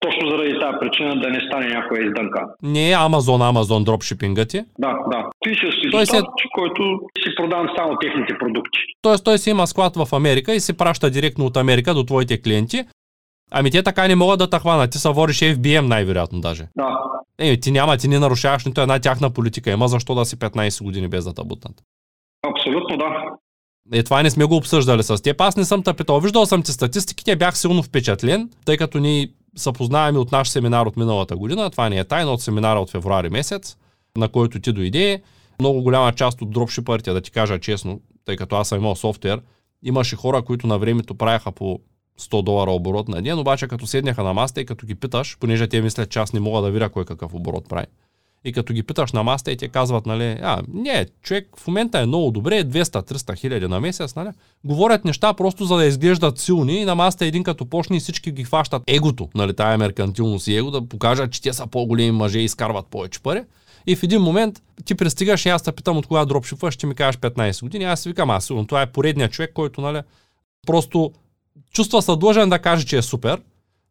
точно 0.00 0.30
заради 0.30 0.58
тази 0.60 0.76
причина 0.80 1.20
да 1.20 1.28
не 1.30 1.40
стане 1.40 1.66
някоя 1.68 2.06
издънка. 2.06 2.40
Не 2.62 2.90
е 2.90 2.94
Амазон, 2.94 3.42
Амазон 3.42 3.84
дропшипинга 3.84 4.44
ти. 4.44 4.58
Да, 4.78 4.92
да. 5.10 5.24
Физически 5.48 5.90
Той 5.90 6.06
се- 6.06 6.12
доставчик, 6.12 6.50
който 6.54 6.82
си 7.18 7.34
продавам 7.36 7.66
само 7.78 7.98
техните 7.98 8.34
продукти. 8.38 8.78
Тоест 9.02 9.24
той 9.24 9.38
си 9.38 9.50
има 9.50 9.66
склад 9.66 9.96
в 9.96 10.08
Америка 10.12 10.54
и 10.54 10.60
се 10.60 10.76
праща 10.76 11.10
директно 11.10 11.46
от 11.46 11.56
Америка 11.56 11.94
до 11.94 12.04
твоите 12.04 12.42
клиенти. 12.42 12.84
Ами 13.50 13.70
те 13.70 13.82
така 13.82 14.08
не 14.08 14.14
могат 14.14 14.38
да 14.38 14.50
те 14.50 14.58
хванат. 14.58 14.90
Ти 14.90 14.98
са 14.98 15.12
водиш 15.12 15.38
FBM 15.38 15.80
най-вероятно 15.80 16.40
даже. 16.40 16.62
Да. 16.76 16.98
Е, 17.38 17.56
ти 17.56 17.70
няма, 17.70 17.96
ти 17.96 18.08
не 18.08 18.18
нарушаваш 18.18 18.64
нито 18.64 18.80
една 18.80 18.98
тяхна 18.98 19.30
политика. 19.30 19.70
Има 19.70 19.88
защо 19.88 20.14
да 20.14 20.24
си 20.24 20.36
15 20.36 20.84
години 20.84 21.08
без 21.08 21.24
да 21.24 21.34
те 21.34 21.42
бутнат. 21.44 21.74
Абсолютно 22.46 22.96
да. 22.96 23.04
Е, 23.92 24.02
това 24.02 24.22
не 24.22 24.30
сме 24.30 24.44
го 24.44 24.56
обсъждали 24.56 25.02
с 25.02 25.22
теб. 25.22 25.40
Аз 25.40 25.56
не 25.56 25.64
съм 25.64 25.82
те 25.82 25.92
питал. 25.94 26.20
Виждал 26.20 26.46
съм 26.46 26.62
ти 26.62 26.72
статистиките, 26.72 27.36
бях 27.36 27.58
силно 27.58 27.82
впечатлен, 27.82 28.50
тъй 28.64 28.76
като 28.76 28.98
ни 28.98 29.28
се 29.56 29.72
познаваме 29.72 30.18
от 30.18 30.32
наш 30.32 30.48
семинар 30.48 30.86
от 30.86 30.96
миналата 30.96 31.36
година. 31.36 31.70
Това 31.70 31.88
не 31.88 31.98
е 31.98 32.04
тайна 32.04 32.30
от 32.30 32.42
семинара 32.42 32.80
от 32.80 32.90
февруари 32.90 33.28
месец, 33.28 33.76
на 34.16 34.28
който 34.28 34.60
ти 34.60 34.72
дойде. 34.72 35.22
Много 35.60 35.82
голяма 35.82 36.12
част 36.12 36.42
от 36.42 36.50
дропшипърите, 36.50 37.12
да 37.12 37.20
ти 37.20 37.30
кажа 37.30 37.58
честно, 37.58 38.00
тъй 38.24 38.36
като 38.36 38.56
аз 38.56 38.68
съм 38.68 38.78
имал 38.78 38.96
софтуер, 38.96 39.40
имаше 39.82 40.16
хора, 40.16 40.42
които 40.42 40.66
на 40.66 40.78
времето 40.78 41.14
правяха 41.14 41.52
по 41.52 41.80
100 42.20 42.42
долара 42.42 42.70
оборот 42.70 43.08
на 43.08 43.22
ден, 43.22 43.38
обаче 43.38 43.68
като 43.68 43.86
седняха 43.86 44.22
на 44.22 44.34
маста 44.34 44.60
и 44.60 44.66
като 44.66 44.86
ги 44.86 44.94
питаш, 44.94 45.36
понеже 45.40 45.66
те 45.66 45.80
мислят, 45.80 46.10
че 46.10 46.18
аз 46.18 46.32
не 46.32 46.40
мога 46.40 46.62
да 46.62 46.70
видя 46.70 46.88
кой 46.88 47.04
какъв 47.04 47.34
оборот 47.34 47.68
прави. 47.68 47.86
И 48.46 48.52
като 48.52 48.72
ги 48.72 48.82
питаш 48.82 49.12
на 49.12 49.22
маста 49.22 49.52
и 49.52 49.56
те 49.56 49.68
казват, 49.68 50.06
нали, 50.06 50.38
а, 50.42 50.62
не, 50.68 51.06
човек 51.22 51.48
в 51.56 51.66
момента 51.66 51.98
е 51.98 52.06
много 52.06 52.30
добре, 52.30 52.64
200-300 52.64 53.36
хиляди 53.36 53.68
на 53.68 53.80
месец, 53.80 54.14
нали? 54.14 54.28
Говорят 54.64 55.04
неща 55.04 55.34
просто 55.34 55.64
за 55.64 55.76
да 55.76 55.84
изглеждат 55.84 56.38
силни 56.38 56.80
и 56.80 56.84
на 56.84 56.94
маста 56.94 57.26
един 57.26 57.44
като 57.44 57.66
почне 57.66 57.96
и 57.96 58.00
всички 58.00 58.32
ги 58.32 58.44
хващат 58.44 58.82
егото, 58.86 59.28
нали, 59.34 59.54
тая 59.54 59.78
меркантилност 59.78 60.46
и 60.46 60.56
его, 60.56 60.70
да 60.70 60.88
покажат, 60.88 61.32
че 61.32 61.42
те 61.42 61.52
са 61.52 61.66
по-големи 61.66 62.10
мъже 62.10 62.38
и 62.38 62.44
изкарват 62.44 62.86
повече 62.86 63.20
пари. 63.20 63.42
И 63.86 63.96
в 63.96 64.02
един 64.02 64.22
момент 64.22 64.62
ти 64.84 64.94
пристигаш 64.94 65.46
и 65.46 65.48
аз 65.48 65.62
те 65.62 65.72
питам 65.72 65.96
от 65.96 66.06
кога 66.06 66.24
дропшипваш, 66.24 66.74
ще 66.74 66.86
ми 66.86 66.94
кажеш 66.94 67.20
15 67.20 67.62
години. 67.62 67.84
Аз 67.84 68.00
си 68.00 68.08
викам, 68.08 68.30
аз 68.30 68.44
сигурно 68.44 68.66
това 68.66 68.82
е 68.82 68.92
поредният 68.92 69.32
човек, 69.32 69.50
който 69.54 69.80
нали, 69.80 70.00
просто 70.66 71.12
чувства 71.72 72.02
се 72.02 72.16
длъжен 72.16 72.48
да 72.48 72.58
каже, 72.58 72.86
че 72.86 72.96
е 72.96 73.02
супер, 73.02 73.40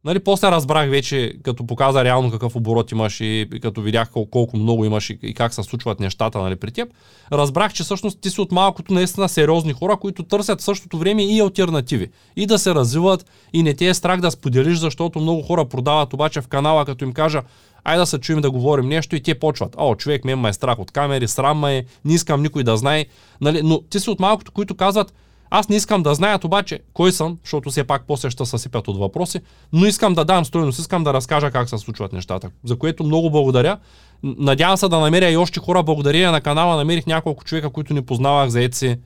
Нали, 0.05 0.19
после 0.19 0.51
разбрах 0.51 0.89
вече, 0.89 1.33
като 1.43 1.67
показа 1.67 2.03
реално 2.03 2.31
какъв 2.31 2.55
оборот 2.55 2.91
имаш 2.91 3.21
и, 3.21 3.47
като 3.61 3.81
видях 3.81 4.09
колко, 4.09 4.31
колко 4.31 4.57
много 4.57 4.85
имаш 4.85 5.09
и, 5.09 5.19
и 5.21 5.33
как 5.33 5.53
се 5.53 5.63
случват 5.63 5.99
нещата 5.99 6.39
нали, 6.39 6.55
при 6.55 6.71
теб, 6.71 6.89
разбрах, 7.31 7.73
че 7.73 7.83
всъщност 7.83 8.21
ти 8.21 8.29
си 8.29 8.41
от 8.41 8.51
малкото 8.51 8.93
наистина 8.93 9.29
сериозни 9.29 9.73
хора, 9.73 9.97
които 9.97 10.23
търсят 10.23 10.61
същото 10.61 10.97
време 10.97 11.23
и 11.23 11.39
альтернативи. 11.39 12.09
И 12.35 12.45
да 12.45 12.59
се 12.59 12.75
развиват 12.75 13.25
и 13.53 13.63
не 13.63 13.73
те 13.73 13.87
е 13.87 13.93
страх 13.93 14.21
да 14.21 14.31
споделиш, 14.31 14.77
защото 14.77 15.19
много 15.19 15.41
хора 15.41 15.65
продават 15.65 16.13
обаче 16.13 16.41
в 16.41 16.47
канала, 16.47 16.85
като 16.85 17.03
им 17.03 17.13
кажа, 17.13 17.41
айде 17.83 17.99
да 17.99 18.05
се 18.05 18.19
чуем 18.19 18.41
да 18.41 18.51
говорим 18.51 18.89
нещо 18.89 19.15
и 19.15 19.23
те 19.23 19.39
почват. 19.39 19.75
О, 19.77 19.95
човек, 19.95 20.25
мен 20.25 20.39
ме 20.39 20.49
е 20.49 20.53
страх 20.53 20.79
от 20.79 20.91
камери, 20.91 21.27
срам 21.27 21.59
ме 21.59 21.77
е, 21.77 21.83
не 22.05 22.13
искам 22.13 22.41
никой 22.41 22.63
да 22.63 22.77
знае. 22.77 23.05
Нали? 23.41 23.61
Но 23.63 23.81
ти 23.81 23.99
си 23.99 24.09
от 24.09 24.19
малкото, 24.19 24.51
които 24.51 24.75
казват, 24.75 25.13
аз 25.49 25.69
не 25.69 25.75
искам 25.75 26.03
да 26.03 26.15
знаят 26.15 26.43
обаче 26.43 26.79
кой 26.93 27.11
съм, 27.11 27.37
защото 27.43 27.69
все 27.69 27.83
пак 27.83 28.03
после 28.07 28.29
ще 28.29 28.45
съсипят 28.45 28.87
от 28.87 28.97
въпроси, 28.97 29.39
но 29.73 29.85
искам 29.85 30.13
да 30.13 30.25
дам 30.25 30.45
стойност, 30.45 30.79
искам 30.79 31.03
да 31.03 31.13
разкажа 31.13 31.51
как 31.51 31.69
се 31.69 31.77
случват 31.77 32.13
нещата, 32.13 32.49
за 32.63 32.79
което 32.79 33.03
много 33.03 33.29
благодаря. 33.29 33.77
Надявам 34.23 34.77
се 34.77 34.87
да 34.87 34.99
намеря 34.99 35.29
и 35.29 35.37
още 35.37 35.59
хора. 35.59 35.83
Благодаря 35.83 36.31
на 36.31 36.41
канала 36.41 36.75
намерих 36.75 37.07
няколко 37.07 37.43
човека, 37.43 37.69
които 37.69 37.93
не 37.93 38.05
познавах, 38.05 38.49
заед 38.49 38.73
си. 38.73 38.97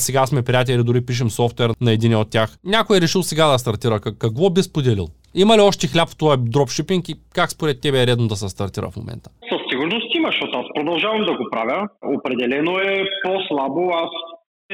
Сега 0.00 0.26
сме 0.26 0.42
приятели, 0.42 0.82
дори 0.82 1.06
пишем 1.06 1.30
софтуер 1.30 1.70
на 1.80 1.92
един 1.92 2.16
от 2.16 2.30
тях. 2.30 2.58
Някой 2.64 2.96
е 2.96 3.00
решил 3.00 3.22
сега 3.22 3.46
да 3.46 3.58
стартира. 3.58 4.00
Как, 4.00 4.18
какво 4.18 4.50
би 4.50 4.62
споделил? 4.62 5.08
Има 5.34 5.56
ли 5.56 5.60
още 5.60 5.86
хляб 5.86 6.08
в 6.08 6.16
този 6.16 6.42
дропшипинг 6.42 7.08
и 7.08 7.14
как 7.34 7.50
според 7.50 7.80
тебе 7.80 8.02
е 8.02 8.06
редно 8.06 8.28
да 8.28 8.36
се 8.36 8.48
стартира 8.48 8.90
в 8.90 8.96
момента? 8.96 9.30
Със 9.52 9.60
сигурност 9.70 10.06
има, 10.14 10.28
защото 10.28 10.58
аз 10.58 10.66
продължавам 10.74 11.24
да 11.24 11.32
го 11.32 11.48
правя. 11.52 11.88
Определено 12.18 12.78
е 12.78 13.04
по-слабо. 13.24 13.90
Аз 13.94 14.10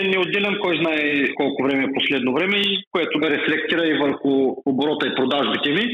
не 0.08 0.18
отделям 0.18 0.56
кой 0.62 0.76
знае 0.76 1.34
колко 1.34 1.62
време 1.62 1.84
е 1.84 1.94
последно 1.98 2.32
време 2.34 2.56
и 2.56 2.84
което 2.90 3.18
ме 3.18 3.30
рефлектира 3.30 3.86
и 3.86 3.98
върху 3.98 4.30
оборота 4.66 5.06
и 5.06 5.14
продажбите 5.14 5.70
ми. 5.70 5.84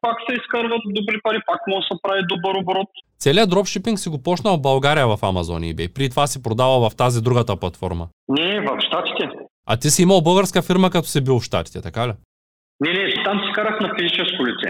Пак 0.00 0.16
се 0.26 0.36
изкарват 0.36 0.82
добри 0.86 1.20
пари, 1.22 1.38
пак 1.46 1.60
може 1.68 1.84
да 1.84 1.94
се 1.94 2.02
прави 2.02 2.22
добър 2.28 2.54
оборот. 2.60 2.88
Целият 3.18 3.50
дропшипинг 3.50 3.98
си 3.98 4.08
го 4.08 4.22
почнал 4.22 4.56
в 4.56 4.60
България 4.60 5.06
в 5.06 5.18
и 5.22 5.74
eBay. 5.74 5.94
При 5.94 6.10
това 6.10 6.26
си 6.26 6.42
продавал 6.42 6.90
в 6.90 6.96
тази 6.96 7.22
другата 7.22 7.56
платформа. 7.56 8.08
Не, 8.28 8.60
в 8.60 8.78
Штатите. 8.86 9.24
А 9.66 9.76
ти 9.76 9.90
си 9.90 10.02
имал 10.02 10.20
българска 10.20 10.62
фирма, 10.62 10.90
като 10.90 11.08
си 11.08 11.24
бил 11.24 11.40
в 11.40 11.44
Штатите, 11.44 11.82
така 11.82 12.08
ли? 12.08 12.12
Не, 12.80 12.92
не, 12.92 13.24
там 13.24 13.40
си 13.44 13.52
карах 13.54 13.80
на 13.80 13.90
физическо 13.98 14.46
лице. 14.46 14.68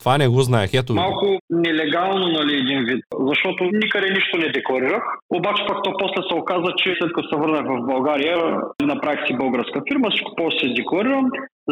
Това 0.00 0.18
не 0.18 0.28
го 0.28 0.40
знаех. 0.48 0.70
Ето. 0.74 0.92
Малко 0.94 1.26
нелегално, 1.50 2.26
нали, 2.38 2.54
един 2.54 2.84
вид, 2.84 3.04
защото 3.30 3.64
никъде 3.82 4.08
нищо 4.10 4.36
не 4.38 4.48
декларирах. 4.48 5.02
Обаче 5.38 5.62
пак 5.68 5.78
то 5.84 5.90
после 6.00 6.22
се 6.28 6.34
оказа, 6.40 6.70
че 6.76 6.96
след 6.98 7.12
като 7.12 7.28
се 7.28 7.40
върнах 7.42 7.64
в 7.72 7.86
България, 7.92 8.36
направих 8.82 9.26
си 9.26 9.34
българска 9.42 9.78
фирма, 9.88 10.10
всичко 10.10 10.32
после 10.36 10.58
се 10.58 10.78
декларирам. 10.80 11.26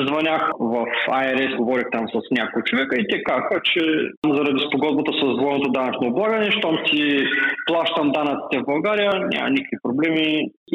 Звънях 0.07 0.43
в 0.61 0.75
IRS, 1.09 1.57
говорих 1.57 1.87
там 1.93 2.05
с 2.09 2.15
някой 2.31 2.63
човека 2.63 2.97
и 2.97 3.09
те 3.11 3.23
казаха, 3.23 3.61
че 3.65 3.81
заради 4.37 4.61
спогодбата 4.69 5.13
с 5.13 5.37
двойното 5.39 5.71
данъчно 5.71 6.09
облагане, 6.09 6.51
щом 6.51 6.77
си 6.87 7.03
плащам 7.67 8.13
данъците 8.13 8.59
в 8.59 8.69
България, 8.73 9.11
няма 9.35 9.51
никакви 9.51 9.77
проблеми. 9.83 10.27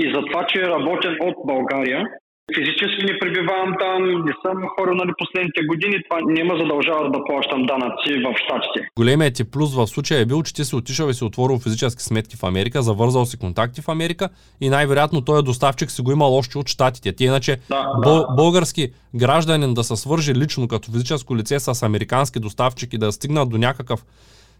И 0.02 0.14
за 0.14 0.22
това, 0.26 0.46
че 0.46 0.70
работя 0.76 1.10
от 1.22 1.36
България, 1.46 2.00
Физически 2.54 3.06
не 3.06 3.20
пребивавам 3.20 3.74
там, 3.80 4.04
не 4.26 4.34
съм 4.42 4.58
хора 4.76 4.96
нали, 4.96 5.12
последните 5.18 5.62
години, 5.66 6.04
това 6.10 6.20
не 6.28 6.44
ме 6.44 6.60
задължава 6.62 7.12
да 7.12 7.20
плащам 7.26 7.66
данъци 7.66 8.12
в 8.26 8.36
Штатите. 8.44 8.88
Големият 8.98 9.34
ти 9.36 9.44
плюс 9.44 9.76
в 9.76 9.88
случая 9.88 10.20
е 10.22 10.26
бил, 10.26 10.44
че 10.44 10.54
ти 10.54 10.66
си 10.66 10.76
отишъл 10.76 11.10
и 11.10 11.14
си 11.14 11.24
отворил 11.24 11.60
физически 11.60 12.04
сметки 12.04 12.38
в 12.38 12.44
Америка, 12.44 12.82
завързал 12.82 13.26
си 13.26 13.40
контакти 13.40 13.82
в 13.82 13.90
Америка 13.90 14.30
и 14.62 14.70
най-вероятно 14.70 15.22
този 15.22 15.44
доставчик 15.44 15.92
си 15.92 16.02
го 16.02 16.12
имал 16.12 16.38
още 16.38 16.58
от 16.58 16.70
Штатите. 16.70 17.16
Ти 17.16 17.26
иначе 17.26 17.58
Да, 17.70 17.88
бъл- 18.04 18.26
български 18.36 18.90
гражданин 19.16 19.74
да 19.74 19.84
се 19.84 19.96
свържи 19.96 20.36
лично 20.36 20.68
като 20.68 20.92
физическо 20.92 21.38
лице 21.38 21.60
с 21.60 21.84
американски 21.84 22.40
доставчик 22.40 22.94
и 22.94 22.98
да 22.98 23.12
стигнат 23.12 23.50
до 23.50 23.58
някакъв 23.58 24.06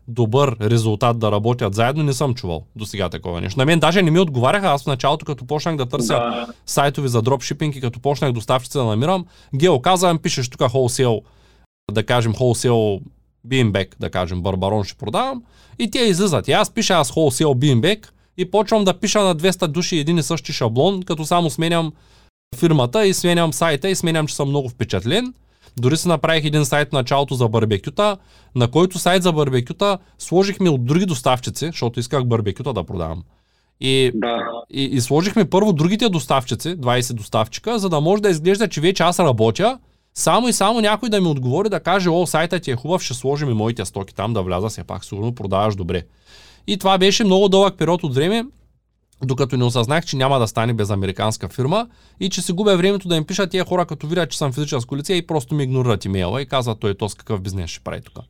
добър 0.08 0.56
резултат 0.62 1.20
да 1.20 1.32
работят 1.32 1.76
заедно, 1.76 2.04
не 2.04 2.14
съм 2.14 2.34
чувал 2.34 2.64
до 2.76 2.86
сега 2.86 3.10
такова 3.10 3.42
нещо. 3.42 3.60
На 3.60 3.66
мен 3.66 3.80
даже 3.80 4.02
не 4.02 4.12
ми 4.12 4.20
отговаряха, 4.20 4.68
аз 4.68 4.84
в 4.84 4.88
началото 4.88 5.26
като 5.26 5.46
почнах 5.46 5.76
да 5.76 5.86
търся 5.86 6.14
Да. 6.14 6.48
сайтови 6.66 7.08
за 7.08 7.22
дропшипинг 7.22 7.76
и 7.76 7.82
като 7.82 8.00
почнах 8.00 8.32
доставчица 8.32 8.80
да 8.80 8.86
намирам, 8.86 9.26
Гео 9.56 9.82
казвам, 9.82 10.18
пишеш 10.18 10.50
тук 10.50 10.62
wholesale, 10.62 11.22
да 11.92 12.04
кажем 12.04 12.34
wholesale 12.34 13.02
Beanbag, 13.48 13.88
да 14.00 14.10
кажем 14.10 14.42
Барбарон 14.42 14.84
ще 14.84 14.98
продавам 14.98 15.44
и 15.80 15.92
те 15.92 16.00
излизат. 16.00 16.48
И 16.48 16.52
аз 16.52 16.70
пиша 16.70 16.94
аз 16.94 17.12
wholesale 17.12 17.56
Beanbag 17.56 18.08
и 18.38 18.52
почвам 18.52 18.84
да 18.84 18.94
пиша 18.94 19.24
на 19.24 19.36
200 19.36 19.68
души 19.68 19.98
един 19.98 20.18
и 20.18 20.24
същи 20.24 20.54
шаблон, 20.54 21.04
като 21.04 21.26
само 21.26 21.50
сменям 21.50 21.94
фирмата 22.56 23.06
и 23.06 23.14
сменям 23.14 23.54
сайта 23.54 23.90
и 23.90 23.96
сменям, 23.96 24.28
че 24.28 24.36
съм 24.36 24.50
много 24.50 24.70
впечатлен. 24.70 25.34
Дори 25.80 25.98
си 25.98 26.08
направих 26.08 26.46
един 26.46 26.66
сайт 26.66 26.90
в 26.90 26.92
началото 26.92 27.36
за 27.36 27.48
барбекюта, 27.48 28.18
на 28.56 28.68
който 28.68 29.00
сайт 29.00 29.24
за 29.24 29.32
барбекюта 29.32 29.98
сложихме 30.20 30.70
от 30.70 30.86
други 30.86 31.06
доставчици, 31.06 31.66
защото 31.66 32.00
исках 32.00 32.26
барбекюта 32.26 32.74
да 32.74 32.84
продавам. 32.84 33.24
И 33.80 34.12
Да. 34.16 34.38
и, 34.70 34.84
и 34.84 35.02
сложихме 35.02 35.50
първо 35.50 35.74
другите 35.74 36.10
доставчици, 36.10 36.78
20 36.78 37.14
доставчика, 37.14 37.80
за 37.80 37.90
да 37.90 38.02
може 38.02 38.22
да 38.22 38.30
изглежда, 38.30 38.68
че 38.68 38.82
вече 38.82 39.04
аз 39.04 39.20
работя, 39.20 39.80
само 40.14 40.48
и 40.48 40.54
само 40.54 40.82
някой 40.82 41.10
да 41.10 41.22
ми 41.22 41.28
отговори 41.28 41.70
да 41.70 41.80
каже, 41.80 42.10
о, 42.10 42.28
сайтът 42.28 42.64
ти 42.64 42.72
е 42.72 42.76
хубав, 42.76 43.02
ще 43.02 43.14
сложим 43.14 43.50
и 43.50 43.54
моите 43.54 43.86
стоки 43.86 44.16
там 44.16 44.34
да 44.34 44.42
вляза, 44.42 44.70
все 44.70 44.84
пак 44.84 45.06
сигурно 45.06 45.36
продаваш 45.36 45.76
добре. 45.76 46.04
И 46.68 46.78
това 46.78 46.98
беше 46.98 47.24
много 47.24 47.50
дълъг 47.50 47.78
период 47.78 48.04
от 48.04 48.16
време, 48.16 48.46
докато 49.26 49.58
не 49.58 49.64
осъзнах, 49.64 50.06
че 50.06 50.18
няма 50.18 50.40
да 50.40 50.48
стане 50.48 50.74
без 50.74 50.90
американска 50.90 51.50
фирма 51.50 51.88
и 52.20 52.30
че 52.30 52.42
си 52.42 52.52
губя 52.52 52.78
времето 52.78 53.08
да 53.08 53.16
им 53.16 53.26
пиша 53.26 53.48
тия 53.48 53.66
хора, 53.66 53.86
като 53.86 54.08
видят, 54.08 54.32
че 54.32 54.38
съм 54.38 54.54
физическо 54.54 54.98
лице 54.98 55.14
и 55.14 55.28
просто 55.28 55.56
ми 55.56 55.64
игнорират 55.64 56.06
имейла 56.06 56.42
и 56.42 56.46
казват, 56.46 56.80
той 56.80 56.94
то 56.94 57.10
с 57.10 57.16
какъв 57.16 57.42
бизнес 57.42 57.70
ще 57.70 57.84
прави 57.84 58.02
тук. 58.02 58.24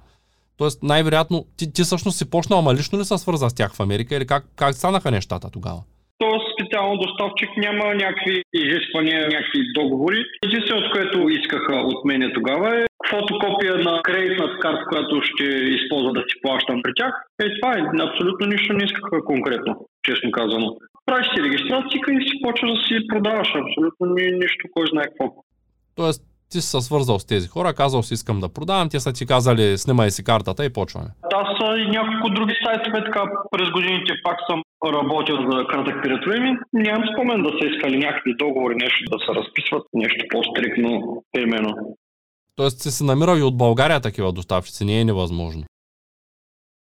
Тоест, 0.58 0.84
най-вероятно, 0.84 1.46
ти, 1.58 1.74
ти 1.74 1.84
всъщност 1.84 2.18
си 2.18 2.30
почнал, 2.30 2.60
ама 2.60 2.74
лично 2.74 3.00
ли 3.00 3.06
се 3.06 3.18
свърза 3.18 3.50
с 3.50 3.56
тях 3.56 3.74
в 3.74 3.80
Америка 3.80 4.16
или 4.16 4.28
как, 4.28 4.44
как 4.56 4.76
станаха 4.76 5.12
нещата 5.12 5.50
тогава? 5.52 5.82
То 6.18 6.30
специално 6.54 6.98
доставчик 6.98 7.50
няма 7.58 7.86
някакви 7.96 8.44
изисквания, 8.54 9.20
някакви 9.22 9.60
договори. 9.76 10.26
Единственото, 10.46 10.90
което 10.94 11.30
искаха 11.30 11.76
от 11.76 12.06
мене 12.06 12.34
тогава 12.34 12.70
е 12.82 12.86
фотокопия 13.10 13.76
на 13.76 14.02
кредитната 14.04 14.60
карта, 14.60 14.84
която 14.90 15.22
ще 15.24 15.44
използва 15.78 16.12
да 16.14 16.22
си 16.30 16.36
плащам 16.42 16.82
при 16.84 16.92
тях. 16.96 17.14
Е, 17.44 17.46
това 17.56 17.72
е. 17.74 17.82
Абсолютно 18.10 18.48
нищо 18.48 18.74
не 18.74 18.84
искаха 18.84 19.26
конкретно, 19.26 19.72
честно 20.04 20.32
казано. 20.32 20.78
Правиш 21.06 21.28
си 21.28 21.44
регистрация 21.44 22.00
и 22.12 22.30
си 22.30 22.36
почваш 22.44 22.72
да 22.72 22.80
си 22.86 23.08
продаваш. 23.12 23.50
Абсолютно 23.64 24.06
ни, 24.16 24.26
нищо, 24.42 24.68
кой 24.74 24.86
знае 24.88 25.06
какво. 25.06 25.26
Тоест, 25.96 26.22
ти 26.52 26.62
си 26.62 26.68
се 26.68 26.82
свързал 26.82 27.20
с 27.20 27.26
тези 27.26 27.48
хора, 27.48 27.74
казал 27.74 28.04
си 28.04 28.14
искам 28.14 28.40
да 28.40 28.54
продавам, 28.54 28.90
те 28.90 29.00
са 29.00 29.14
ти 29.14 29.26
казали 29.26 29.78
снимай 29.78 30.10
си 30.12 30.24
картата 30.24 30.66
и 30.66 30.74
почваме. 30.74 31.10
Аз 31.42 31.48
са 31.58 31.68
и 31.84 31.86
няколко 31.98 32.30
други 32.30 32.56
сайтове, 32.66 33.04
така 33.06 33.24
през 33.52 33.70
годините 33.70 34.14
пак 34.24 34.38
съм 34.50 34.62
работил 34.86 35.38
за 35.50 35.68
кратък 35.68 36.04
период 36.04 36.26
време. 36.26 36.58
Нямам 36.74 37.04
спомен 37.14 37.44
да 37.44 37.50
са 37.50 37.68
искали 37.68 37.98
някакви 37.98 38.36
договори, 38.36 38.76
нещо 38.76 39.04
да 39.12 39.18
се 39.26 39.32
разписват, 39.40 39.84
нещо 39.94 40.26
по-стрикно, 40.32 41.24
примерно. 41.32 41.98
Тоест 42.56 42.82
си 42.82 42.92
се 42.92 43.04
намирал 43.04 43.38
и 43.38 43.44
от 43.44 43.58
България 43.58 44.02
такива 44.02 44.32
доставчици, 44.32 44.86
не 44.86 45.02
е 45.02 45.06
невъзможно. 45.06 45.64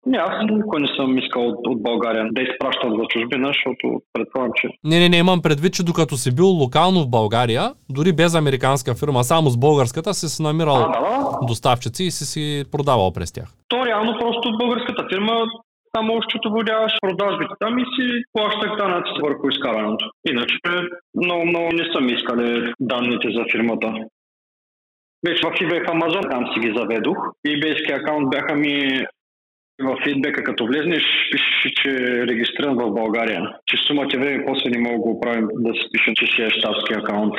Не, 0.05 0.17
аз 0.17 0.45
никой 0.51 0.81
не 0.81 0.87
съм 0.87 1.17
искал 1.17 1.47
от, 1.47 1.59
от 1.67 1.83
България 1.83 2.25
да 2.31 2.41
изпращам 2.41 2.91
за 2.99 3.05
чужбина, 3.09 3.47
защото 3.47 4.01
предполагам, 4.13 4.51
че 4.55 4.67
Не, 4.83 4.99
не, 4.99 5.09
не, 5.09 5.17
имам 5.17 5.41
предвид, 5.41 5.73
че 5.73 5.83
докато 5.83 6.17
си 6.17 6.35
бил 6.35 6.47
локално 6.47 6.99
в 7.03 7.09
България, 7.09 7.73
дори 7.89 8.13
без 8.13 8.35
американска 8.35 8.95
фирма, 8.95 9.23
само 9.23 9.49
с 9.49 9.57
българската, 9.57 10.13
си 10.13 10.27
се 10.29 10.43
намирал 10.43 10.75
А, 10.75 10.87
да, 10.87 11.45
доставчици 11.47 12.03
и 12.03 12.11
си 12.11 12.25
си 12.25 12.63
продавал 12.71 13.13
през 13.13 13.33
тях. 13.33 13.49
То 13.67 13.85
реално 13.85 14.19
просто 14.19 14.57
българската 14.59 15.07
фирма 15.13 15.35
само 15.95 16.21
счетоводяваш 16.21 16.93
продажбите 17.01 17.53
там 17.59 17.79
и 17.79 17.85
си 17.93 18.05
плащах 18.33 18.71
данъците 18.77 19.19
върху 19.23 19.49
изкарането. 19.49 20.05
Иначе 20.31 20.57
много, 21.23 21.45
много 21.45 21.69
не 21.73 21.85
съм 21.93 22.09
искали 22.09 22.73
данните 22.79 23.27
за 23.37 23.43
фирмата. 23.51 23.93
Вече 25.27 25.41
в 25.47 25.51
eBay 25.63 25.79
в 25.83 25.89
Amazon 25.95 26.31
там 26.31 26.43
си 26.53 26.59
ги 26.59 26.73
заведох. 26.77 27.17
eBay 27.47 27.99
акаунт 27.99 28.29
бяха 28.29 28.55
ми 28.55 29.05
в 29.81 29.97
фидбека, 30.03 30.43
като 30.43 30.65
влезнеш, 30.65 31.03
пише, 31.31 31.75
че 31.81 31.89
е 31.89 32.27
регистриран 32.27 32.75
в 32.75 32.91
България. 32.91 33.41
Че 33.65 33.77
сумата 33.87 34.19
време 34.19 34.45
после 34.47 34.69
не 34.69 34.79
мога 34.79 34.97
го 34.97 35.11
оправим 35.11 35.47
да 35.53 35.73
се 35.73 35.85
пише, 35.91 36.13
че 36.15 36.25
си 36.25 36.41
е 36.41 36.49
щатски 36.49 36.93
акаунт. 36.93 37.33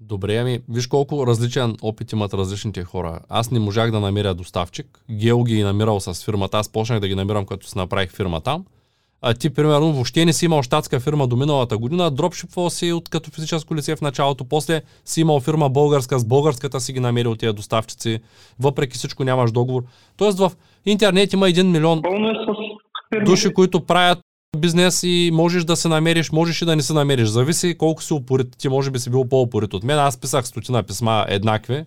Добре, 0.00 0.36
ами 0.36 0.58
виж 0.68 0.86
колко 0.86 1.26
различен 1.26 1.76
опит 1.82 2.12
имат 2.12 2.34
различните 2.34 2.84
хора. 2.84 3.20
Аз 3.28 3.50
не 3.50 3.58
можах 3.58 3.90
да 3.90 4.00
намеря 4.00 4.34
доставчик. 4.34 4.86
Гео 5.10 5.44
ги 5.44 5.60
е 5.60 5.64
намирал 5.64 6.00
с 6.00 6.24
фирмата. 6.24 6.58
Аз 6.58 6.72
почнах 6.72 7.00
да 7.00 7.08
ги 7.08 7.14
намирам, 7.14 7.46
като 7.46 7.66
си 7.66 7.78
направих 7.78 8.16
фирма 8.16 8.40
там. 8.40 8.64
А 9.22 9.34
ти, 9.34 9.50
примерно, 9.50 9.92
въобще 9.92 10.24
не 10.24 10.32
си 10.32 10.44
имал 10.44 10.62
щатска 10.62 11.00
фирма 11.00 11.26
до 11.26 11.36
миналата 11.36 11.78
година, 11.78 12.10
дропшипвал 12.10 12.70
си 12.70 12.92
от 12.92 13.08
като 13.08 13.30
физическо 13.30 13.74
лице 13.74 13.96
в 13.96 14.00
началото, 14.00 14.44
после 14.44 14.82
си 15.04 15.20
имал 15.20 15.40
фирма 15.40 15.68
българска, 15.68 16.18
с 16.18 16.24
българската 16.24 16.80
си 16.80 16.92
ги 16.92 17.00
намерил 17.00 17.36
тия 17.36 17.52
доставчици, 17.52 18.20
въпреки 18.60 18.98
всичко 18.98 19.24
нямаш 19.24 19.52
договор. 19.52 19.82
Тоест 20.16 20.38
в 20.38 20.52
интернет 20.86 21.32
има 21.32 21.48
един 21.48 21.70
милион 21.70 22.02
е 23.14 23.24
души, 23.24 23.54
които 23.54 23.86
правят 23.86 24.18
бизнес 24.58 25.02
и 25.02 25.30
можеш 25.32 25.64
да 25.64 25.76
се 25.76 25.88
намериш, 25.88 26.32
можеш 26.32 26.62
и 26.62 26.64
да 26.64 26.76
не 26.76 26.82
се 26.82 26.92
намериш. 26.92 27.28
Зависи 27.28 27.78
колко 27.78 28.02
си 28.02 28.14
упорит. 28.14 28.58
Ти 28.58 28.68
може 28.68 28.90
би 28.90 28.98
си 28.98 29.10
бил 29.10 29.24
по-упорит 29.28 29.74
от 29.74 29.84
мен. 29.84 29.98
Аз 29.98 30.20
писах 30.20 30.46
стотина 30.46 30.82
писма 30.82 31.26
еднакви. 31.28 31.84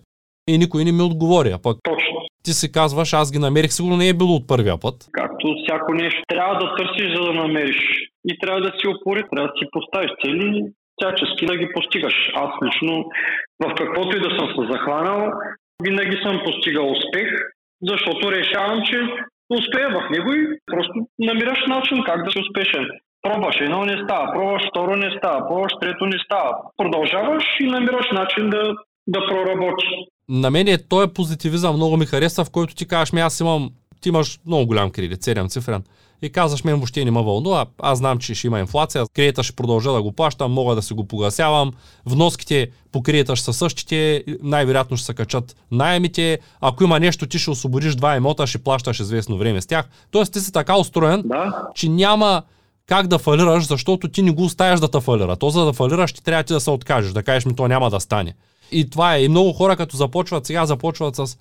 и 0.48 0.58
никой 0.58 0.84
не 0.84 0.92
ми 0.92 1.02
отговори. 1.02 1.50
А 1.50 1.58
пък 1.58 1.78
Точно. 1.82 2.23
Ти 2.44 2.52
си 2.52 2.72
казваш, 2.72 3.12
аз 3.12 3.32
ги 3.32 3.38
намерих, 3.38 3.72
сигурно 3.72 3.96
не 3.96 4.08
е 4.08 4.18
било 4.20 4.34
от 4.36 4.48
първия 4.48 4.76
път. 4.84 4.96
Както 5.12 5.44
всяко 5.62 5.94
нещо. 5.94 6.22
Трябва 6.28 6.54
да 6.58 6.74
търсиш, 6.76 7.08
за 7.16 7.22
да 7.28 7.32
намериш. 7.32 7.80
И 8.30 8.38
трябва 8.38 8.60
да 8.60 8.72
си 8.78 8.84
опори, 8.88 9.22
трябва 9.30 9.48
да 9.48 9.58
си 9.58 9.64
поставиш 9.74 10.10
цели, 10.22 10.64
всячески 10.96 11.46
да 11.46 11.56
ги 11.56 11.68
постигаш. 11.74 12.16
Аз 12.34 12.50
лично, 12.64 13.04
в 13.64 13.74
каквото 13.74 14.16
и 14.16 14.20
да 14.20 14.30
съм 14.38 14.46
се 14.48 14.72
захванал, 14.72 15.30
винаги 15.82 16.16
съм 16.22 16.42
постигал 16.44 16.86
успех, 16.96 17.28
защото 17.82 18.32
решавам, 18.32 18.82
че 18.88 18.98
успея 19.58 19.88
в 19.88 20.10
него 20.10 20.32
и 20.32 20.58
просто 20.66 20.94
намираш 21.18 21.60
начин 21.68 22.04
как 22.06 22.24
да 22.24 22.30
си 22.30 22.38
успешен. 22.44 22.84
Пробваш 23.22 23.56
едно 23.60 23.84
не 23.84 23.96
става, 24.04 24.32
пробваш 24.32 24.62
второ 24.70 24.96
не 24.96 25.10
става, 25.18 25.48
пробваш 25.48 25.72
трето 25.80 26.06
не 26.06 26.18
става. 26.24 26.50
Продължаваш 26.76 27.44
и 27.60 27.66
намираш 27.66 28.10
начин 28.12 28.50
да, 28.50 28.74
да 29.06 29.26
проработи. 29.28 29.86
На 30.28 30.50
мен 30.50 30.68
е 30.68 30.78
този 30.78 31.08
позитивизъм 31.08 31.76
много 31.76 31.96
ми 31.96 32.06
харесва, 32.06 32.44
в 32.44 32.50
който 32.50 32.74
ти 32.74 32.86
кажеш 32.86 33.12
ми 33.12 33.20
аз 33.20 33.40
имам, 33.40 33.70
ти 34.00 34.08
имаш 34.08 34.40
много 34.46 34.66
голям 34.66 34.90
кредит, 34.90 35.22
7 35.22 35.50
цифрен. 35.50 35.82
И 36.22 36.30
казваш, 36.30 36.64
мен 36.64 36.74
въобще 36.74 37.04
не 37.04 37.10
ме 37.10 37.22
вълнува, 37.22 37.66
аз 37.82 37.98
знам, 37.98 38.18
че 38.18 38.34
ще 38.34 38.46
има 38.46 38.60
инфлация, 38.60 39.04
кредита 39.14 39.42
ще 39.42 39.56
продължа 39.56 39.92
да 39.92 40.02
го 40.02 40.12
плащам, 40.12 40.52
мога 40.52 40.74
да 40.74 40.82
си 40.82 40.94
го 40.94 41.08
погасявам, 41.08 41.72
вноските 42.06 42.68
по 42.92 43.02
кредита 43.02 43.36
ще 43.36 43.44
са 43.44 43.52
същите, 43.52 44.24
най-вероятно 44.42 44.96
ще 44.96 45.06
се 45.06 45.14
качат 45.14 45.56
найемите, 45.70 46.38
ако 46.60 46.84
има 46.84 47.00
нещо, 47.00 47.26
ти 47.26 47.38
ще 47.38 47.50
освободиш 47.50 47.94
два 47.94 48.16
имота, 48.16 48.46
ще 48.46 48.58
плащаш 48.58 49.00
известно 49.00 49.38
време 49.38 49.62
с 49.62 49.66
тях. 49.66 49.88
Тоест 50.10 50.32
ти 50.32 50.40
си 50.40 50.52
така 50.52 50.78
устроен, 50.78 51.22
Да, 51.24 51.62
че 51.74 51.88
няма 51.88 52.42
как 52.86 53.06
да 53.06 53.18
фалираш, 53.18 53.66
защото 53.66 54.08
ти 54.08 54.22
не 54.22 54.30
го 54.30 54.44
оставяш 54.44 54.80
да 54.80 54.88
те 54.88 55.00
фалира. 55.00 55.36
То 55.36 55.50
за 55.50 55.64
да 55.64 55.72
фалираш, 55.72 56.12
ти 56.12 56.24
трябва 56.24 56.42
ти 56.42 56.52
да 56.52 56.60
се 56.60 56.70
откажеш, 56.70 57.12
да 57.12 57.22
кажеш 57.22 57.46
ми, 57.46 57.56
то 57.56 57.68
няма 57.68 57.90
да 57.90 58.00
стане. 58.00 58.34
И 58.72 58.90
това 58.90 59.16
е. 59.16 59.22
И 59.22 59.28
много 59.28 59.52
хора, 59.52 59.76
като 59.76 59.96
започват 59.96 60.46
сега, 60.46 60.66
започват 60.66 61.16
с 61.16 61.38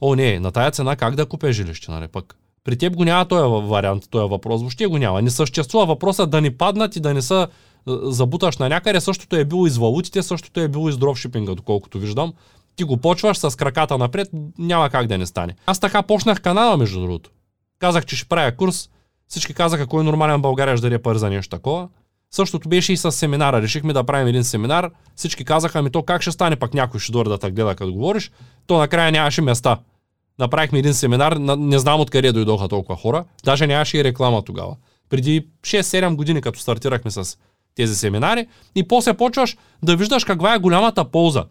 О, 0.00 0.14
не, 0.14 0.40
на 0.40 0.52
тая 0.52 0.70
цена 0.70 0.96
как 0.96 1.14
да 1.14 1.26
купя 1.26 1.52
жилище, 1.52 1.90
нали 1.90 2.08
пък? 2.08 2.36
При 2.64 2.78
теб 2.78 2.96
го 2.96 3.04
няма 3.04 3.28
този 3.28 3.68
вариант, 3.68 4.10
този 4.10 4.30
въпрос. 4.30 4.60
Въобще 4.60 4.86
го 4.86 4.98
няма. 4.98 5.22
Не 5.22 5.30
съществува 5.30 5.86
въпроса 5.86 6.26
да 6.26 6.40
ни 6.40 6.50
паднат 6.50 6.96
и 6.96 7.00
да 7.00 7.14
не 7.14 7.22
са 7.22 7.48
забуташ 8.02 8.56
на 8.56 8.68
някъде. 8.68 9.00
Същото 9.00 9.36
е 9.36 9.44
било 9.44 9.66
и 9.66 9.70
с 9.70 9.76
валутите, 9.76 10.22
същото 10.22 10.60
е 10.60 10.68
било 10.68 10.88
и 10.88 10.92
с 10.92 10.98
дропшипинга, 10.98 11.54
доколкото 11.54 11.98
виждам. 11.98 12.32
Ти 12.76 12.84
го 12.84 12.96
почваш 12.96 13.38
с 13.38 13.56
краката 13.56 13.98
напред, 13.98 14.28
няма 14.58 14.90
как 14.90 15.06
да 15.06 15.18
не 15.18 15.26
стане. 15.26 15.54
Аз 15.66 15.80
така 15.80 16.02
почнах 16.02 16.40
канала, 16.40 16.76
между 16.76 17.00
другото. 17.00 17.30
Казах, 17.78 18.06
че 18.06 18.16
ще 18.16 18.28
правя 18.28 18.56
курс. 18.56 18.90
Всички 19.28 19.54
казаха, 19.54 19.86
кой 19.86 20.00
е 20.00 20.04
нормален 20.04 20.42
ще 20.76 20.82
даде 20.82 20.98
пари 20.98 21.18
за 21.18 21.30
нещо 21.30 21.56
такова. 21.56 21.88
Същото 22.30 22.68
беше 22.68 22.92
и 22.92 22.96
с 22.96 23.12
семинара. 23.12 23.62
Решихме 23.62 23.92
да 23.92 24.04
правим 24.04 24.26
един 24.26 24.44
семинар. 24.44 24.90
Всички 25.16 25.44
казаха 25.44 25.82
ми 25.82 25.90
то 25.90 26.02
как 26.02 26.22
ще 26.22 26.32
стане, 26.32 26.56
пък 26.56 26.74
някой 26.74 27.00
ще 27.00 27.12
дойде 27.12 27.30
да 27.30 27.38
те 27.38 27.50
гледа 27.50 27.74
като 27.74 27.92
говориш. 27.92 28.30
То 28.66 28.78
накрая 28.78 29.12
нямаше 29.12 29.42
места. 29.42 29.78
Направихме 30.38 30.78
един 30.78 30.94
семинар, 30.94 31.32
на- 31.32 31.56
не 31.56 31.78
знам 31.78 32.00
откъде 32.00 32.32
дойдоха 32.32 32.68
толкова 32.68 32.98
хора. 32.98 33.24
Даже 33.44 33.66
нямаше 33.66 33.98
и 33.98 34.04
реклама 34.04 34.42
тогава. 34.42 34.76
Преди 35.10 35.46
6-7 35.62 36.14
години, 36.14 36.40
като 36.40 36.60
стартирахме 36.60 37.10
с 37.10 37.38
тези 37.74 37.96
семинари. 37.96 38.46
И 38.74 38.88
после 38.88 39.14
почваш 39.14 39.56
да 39.82 39.96
виждаш 39.96 40.24
каква 40.24 40.54
е 40.54 40.58
голямата 40.58 41.04
полза. 41.04 41.44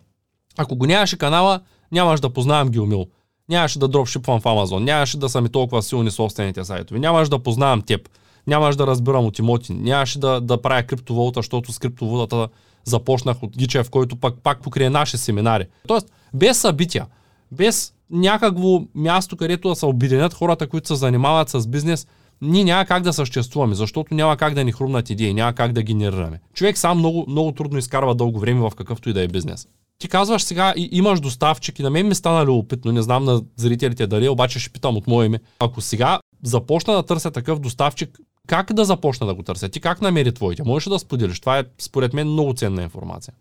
Ако 0.58 0.76
го 0.76 0.86
нямаше 0.86 1.18
канала, 1.18 1.60
нямаш 1.92 2.20
да 2.20 2.30
познавам 2.30 2.70
Геомил. 2.70 3.06
Нямаше 3.50 3.80
да 3.80 3.88
дропшипвам 3.88 4.42
в 4.42 4.46
Амазон. 4.46 4.84
Нямаше 4.84 5.18
да 5.18 5.30
са 5.30 5.42
ми 5.42 5.50
толкова 5.50 5.84
силни 5.84 6.12
собствените 6.12 6.64
сайтове. 6.64 7.00
Нямаш 7.00 7.30
да 7.30 7.40
познавам 7.40 7.82
теб. 7.82 8.10
Нямаш 8.48 8.76
да 8.76 8.88
разбирам 8.88 9.26
от 9.26 9.40
имоти. 9.40 9.74
Нямаше 9.74 10.20
да, 10.20 10.42
да 10.42 10.62
правя 10.62 10.84
криптовалута, 10.84 11.40
защото 11.40 11.72
с 11.72 11.80
криптовалутата 11.80 12.48
започнах 12.86 13.44
от 13.44 13.58
Гичев, 13.58 13.90
който 13.90 14.16
пак, 14.16 14.34
пак 14.44 14.62
покрай 14.62 14.90
наши 14.90 15.18
семинари. 15.18 15.66
Тоест, 15.88 16.12
без 16.34 16.58
събития, 16.58 17.06
без 17.52 17.94
някакво 18.12 18.82
място, 18.96 19.38
където 19.38 19.70
да 19.70 19.76
се 19.76 19.86
обединят 19.86 20.34
хората, 20.34 20.68
които 20.68 20.88
се 20.88 20.96
занимават 20.96 21.50
с 21.50 21.68
бизнес, 21.68 22.08
ние 22.42 22.64
няма 22.64 22.86
как 22.86 23.04
да 23.04 23.14
съществуваме, 23.14 23.76
защото 23.76 24.14
няма 24.14 24.38
как 24.38 24.54
да 24.54 24.64
ни 24.64 24.72
хрумнат 24.72 25.10
идеи, 25.10 25.34
няма 25.34 25.54
как 25.54 25.74
да 25.74 25.84
генерираме. 25.84 26.40
Човек 26.54 26.78
сам 26.78 26.98
много, 26.98 27.26
много 27.28 27.52
трудно 27.52 27.78
изкарва 27.78 28.16
дълго 28.16 28.40
време 28.40 28.60
в 28.60 28.72
какъвто 28.78 29.10
и 29.10 29.14
да 29.14 29.22
е 29.22 29.28
бизнес. 29.28 29.68
Ти 30.00 30.08
казваш 30.08 30.44
сега, 30.44 30.74
и, 30.78 30.90
имаш 30.92 31.20
доставчик 31.20 31.80
и 31.80 31.84
на 31.84 31.90
мен 31.90 32.08
ми 32.08 32.16
стана 32.16 32.46
любопитно, 32.46 32.92
не 32.92 33.02
знам 33.02 33.24
на 33.24 33.42
зрителите 33.56 34.08
дали, 34.08 34.30
обаче 34.30 34.60
ще 34.60 34.70
питам 34.70 34.98
от 34.98 35.08
мое 35.08 35.26
име. 35.26 35.40
Ако 35.60 35.82
сега 35.82 36.20
започна 36.44 36.94
да 36.94 37.04
търся 37.04 37.32
такъв 37.32 37.60
доставчик, 37.60 38.20
как 38.48 38.74
да 38.74 38.86
започна 38.86 39.28
да 39.28 39.34
го 39.34 39.44
търся? 39.44 39.70
Ти 39.70 39.82
как 39.82 40.02
намери 40.02 40.34
твоите? 40.34 40.64
Можеш 40.66 40.90
да 40.90 41.00
споделиш? 41.00 41.40
Това 41.40 41.60
е 41.60 41.64
според 41.78 42.14
мен 42.14 42.28
много 42.28 42.54
ценна 42.54 42.84
информация. 42.84 43.34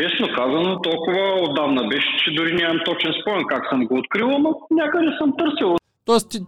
честно 0.00 0.34
казано, 0.36 0.80
толкова 0.80 1.40
отдавна 1.48 1.88
беше, 1.88 2.08
че 2.24 2.34
дори 2.34 2.54
нямам 2.54 2.78
точен 2.84 3.12
спомен 3.22 3.44
как 3.48 3.62
съм 3.70 3.86
го 3.86 3.94
открил, 3.98 4.28
но 4.28 4.50
някъде 4.70 5.06
съм 5.18 5.32
търсил. 5.38 5.76
Тоест 6.04 6.30
ти, 6.30 6.38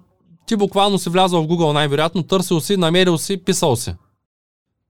ти 0.47 0.57
буквално 0.57 0.99
си 0.99 1.11
влязъл 1.11 1.43
в 1.43 1.47
Google 1.47 1.73
най-вероятно, 1.73 2.23
търсил 2.23 2.61
си, 2.61 2.77
намерил 2.77 3.17
си, 3.17 3.45
писал 3.45 3.77
си. 3.77 3.95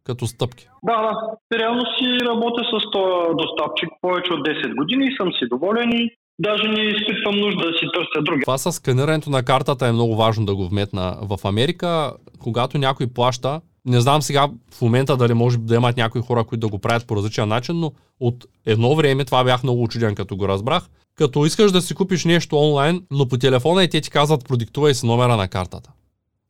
Като 0.04 0.26
стъпки. 0.26 0.68
Да, 0.82 1.02
да. 1.02 1.12
Реално 1.58 1.80
си 1.80 2.24
работя 2.26 2.64
с 2.64 2.90
този 2.92 3.36
доставчик 3.36 3.88
повече 4.00 4.32
от 4.32 4.48
10 4.48 4.76
години 4.76 5.06
и 5.06 5.16
съм 5.16 5.32
си 5.32 5.48
доволен 5.48 5.90
и 5.92 6.10
даже 6.38 6.62
не 6.68 6.82
изпитвам 6.82 7.40
нужда 7.40 7.66
да 7.66 7.78
си 7.78 7.86
търся 7.94 8.22
други. 8.24 8.42
Това 8.42 8.58
с 8.58 8.72
сканирането 8.72 9.30
на 9.30 9.42
картата 9.42 9.86
е 9.86 9.92
много 9.92 10.16
важно 10.16 10.46
да 10.46 10.54
го 10.54 10.68
вметна. 10.68 11.18
В 11.22 11.38
Америка, 11.44 12.12
когато 12.38 12.78
някой 12.78 13.06
плаща, 13.06 13.60
не 13.86 14.00
знам 14.00 14.22
сега 14.22 14.48
в 14.70 14.82
момента 14.82 15.16
дали 15.16 15.34
може 15.34 15.58
да 15.58 15.74
имат 15.74 15.96
някои 15.96 16.20
хора, 16.20 16.44
които 16.44 16.60
да 16.60 16.68
го 16.68 16.78
правят 16.78 17.06
по 17.06 17.16
различен 17.16 17.48
начин, 17.48 17.80
но 17.80 17.92
от 18.20 18.44
едно 18.66 18.96
време, 18.96 19.24
това 19.24 19.44
бях 19.44 19.62
много 19.62 19.82
очуден 19.82 20.14
като 20.14 20.36
го 20.36 20.48
разбрах, 20.48 20.82
като 21.14 21.46
искаш 21.46 21.72
да 21.72 21.82
си 21.82 21.94
купиш 21.94 22.24
нещо 22.24 22.58
онлайн, 22.58 23.02
но 23.10 23.28
по 23.28 23.38
телефона 23.38 23.84
и 23.84 23.88
те 23.88 24.00
ти 24.00 24.10
казват 24.10 24.44
продиктувай 24.44 24.94
си 24.94 25.06
номера 25.06 25.36
на 25.36 25.48
картата. 25.48 25.90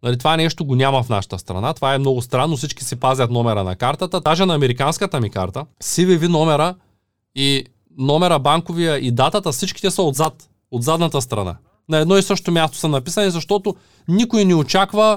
Нали, 0.02 0.18
това 0.18 0.36
нещо 0.36 0.64
го 0.64 0.74
няма 0.74 1.02
в 1.02 1.08
нашата 1.08 1.38
страна. 1.38 1.74
Това 1.74 1.94
е 1.94 1.98
много 1.98 2.22
странно. 2.22 2.56
Всички 2.56 2.84
си 2.84 3.00
пазят 3.00 3.30
номера 3.30 3.64
на 3.64 3.76
картата. 3.76 4.20
Даже 4.20 4.46
на 4.46 4.54
американската 4.54 5.20
ми 5.20 5.30
карта, 5.30 5.66
CVV 5.82 6.28
номера 6.28 6.74
и 7.34 7.64
номера 7.98 8.38
банковия 8.38 8.98
и 8.98 9.10
датата, 9.10 9.52
всичките 9.52 9.90
са 9.90 10.02
отзад, 10.02 10.48
от 10.70 10.82
задната 10.82 11.22
страна. 11.22 11.56
На 11.88 11.98
едно 11.98 12.16
и 12.16 12.22
също 12.22 12.52
място 12.52 12.76
са 12.76 12.88
написани, 12.88 13.30
защото 13.30 13.74
никой 14.08 14.44
не 14.44 14.54
очаква 14.54 15.16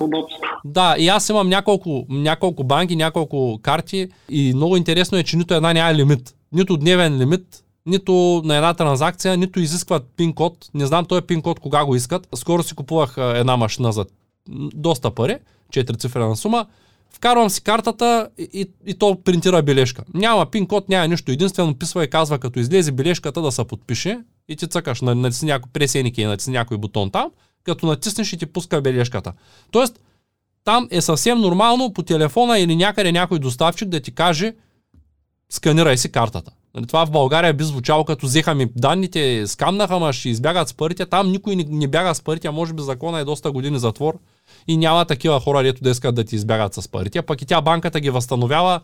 да, 0.66 0.96
и 1.00 1.08
аз 1.08 1.30
имам 1.30 1.50
няколко, 1.50 2.06
няколко 2.10 2.64
банки, 2.64 2.96
няколко 2.96 3.60
карти 3.62 4.08
и 4.30 4.54
много 4.56 4.78
интересно 4.78 5.18
е, 5.18 5.24
че 5.24 5.38
нито 5.38 5.54
една 5.54 5.74
няма 5.74 5.94
лимит. 5.94 6.36
Нито 6.52 6.78
дневен 6.78 7.18
лимит, 7.18 7.64
нито 7.86 8.42
на 8.46 8.56
една 8.56 8.74
транзакция, 8.74 9.38
нито 9.38 9.60
изискват 9.60 10.04
пин-код. 10.18 10.70
Не 10.74 10.86
знам 10.86 11.06
този 11.06 11.22
пин-код 11.22 11.60
кога 11.60 11.86
го 11.86 11.96
искат. 11.96 12.28
Скоро 12.36 12.64
си 12.64 12.76
купувах 12.76 13.16
една 13.18 13.58
машина 13.58 13.92
за 13.92 14.06
доста 14.74 15.12
пари, 15.12 15.38
4 15.74 16.00
цифрена 16.00 16.36
сума. 16.36 16.66
Вкарвам 17.14 17.50
си 17.50 17.64
картата 17.64 18.30
и, 18.38 18.50
и, 18.54 18.72
и 18.86 18.94
то 18.94 19.18
принтира 19.24 19.62
бележка. 19.64 20.04
Няма 20.14 20.46
пин-код, 20.46 20.90
няма 20.90 21.08
нищо. 21.08 21.32
Единствено 21.32 21.76
писва 21.76 22.04
и 22.04 22.10
казва, 22.10 22.40
като 22.40 22.60
излезе 22.60 22.92
бележката 22.92 23.42
да 23.42 23.52
се 23.52 23.64
подпише 23.64 24.20
и 24.50 24.56
ти 24.56 24.68
цъкаш, 24.68 25.02
на- 25.02 25.16
натисни 25.16 25.48
някой 25.48 25.72
пресеники 25.74 26.22
и 26.22 26.26
натисни 26.26 26.54
някой 26.54 26.78
бутон 26.78 27.12
там, 27.12 27.32
като 27.64 27.86
натиснеш 27.86 28.34
и 28.34 28.38
ти 28.38 28.46
пуска 28.46 28.82
бележката. 28.82 29.34
Тоест, 29.72 30.00
там 30.64 30.88
е 30.92 31.02
съвсем 31.02 31.40
нормално 31.40 31.94
по 31.94 32.04
телефона 32.04 32.60
или 32.60 32.76
някъде 32.76 33.12
някой 33.12 33.40
доставчик 33.40 33.90
да 33.90 34.00
ти 34.00 34.12
каже 34.12 34.54
сканирай 35.50 35.98
си 35.98 36.12
картата. 36.12 36.52
Нали, 36.76 36.88
Това 36.88 37.06
в 37.06 37.12
България 37.12 37.54
би 37.54 37.64
звучало 37.64 38.06
като 38.06 38.26
взеха 38.26 38.56
ми 38.56 38.68
данните, 38.76 39.48
скамнаха, 39.48 40.00
ма 40.00 40.14
ще 40.14 40.30
избягат 40.30 40.70
с 40.70 40.74
парите. 40.74 41.06
Там 41.06 41.32
никой 41.32 41.56
не, 41.56 41.66
не 41.70 41.88
бяга 41.88 42.16
с 42.16 42.22
парите, 42.22 42.48
а 42.48 42.52
може 42.52 42.74
би 42.74 42.82
закона 42.82 43.20
е 43.20 43.26
доста 43.26 43.52
години 43.52 43.80
затвор 43.80 44.20
и 44.68 44.78
няма 44.78 45.06
такива 45.06 45.40
хора, 45.40 45.64
дето 45.64 45.84
да 45.84 45.90
искат 45.90 46.16
да 46.16 46.24
ти 46.24 46.36
избягат 46.36 46.74
с 46.74 46.92
парите. 46.92 47.22
Пък 47.22 47.42
и 47.42 47.46
тя 47.46 47.62
банката 47.62 48.00
ги 48.00 48.10
възстановява. 48.10 48.82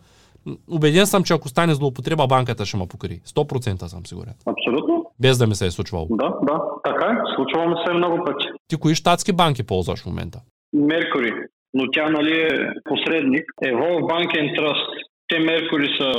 Убеден 0.70 1.06
съм, 1.06 1.24
че 1.24 1.34
ако 1.34 1.48
стане 1.48 1.74
злоупотреба, 1.74 2.26
банката 2.26 2.66
ще 2.66 2.76
ме 2.76 2.86
покри. 2.88 3.20
100% 3.26 3.86
съм 3.86 4.06
сигурен. 4.06 4.34
Абсолютно. 4.46 5.06
Без 5.20 5.38
да 5.38 5.46
ми 5.46 5.54
се 5.54 5.66
е 5.66 5.70
случвало. 5.70 6.06
Да, 6.10 6.28
да. 6.42 6.60
Така 6.84 7.06
е. 7.06 7.16
Случва 7.36 7.68
ми 7.68 7.74
се 7.86 7.92
много 7.92 8.24
пъти. 8.24 8.46
Ти 8.68 8.76
кои 8.76 8.94
щатски 8.94 9.32
банки 9.32 9.62
ползваш 9.62 10.02
в 10.02 10.06
момента? 10.06 10.38
Меркури. 10.72 11.32
Но 11.74 11.90
тя 11.92 12.08
нали 12.08 12.40
е 12.40 12.48
посредник. 12.84 13.44
Evolve 13.64 14.02
Bank 14.12 14.28
and 14.40 14.58
Trust. 14.58 14.86
Те 15.28 15.38
Меркури 15.38 15.88
са 16.00 16.12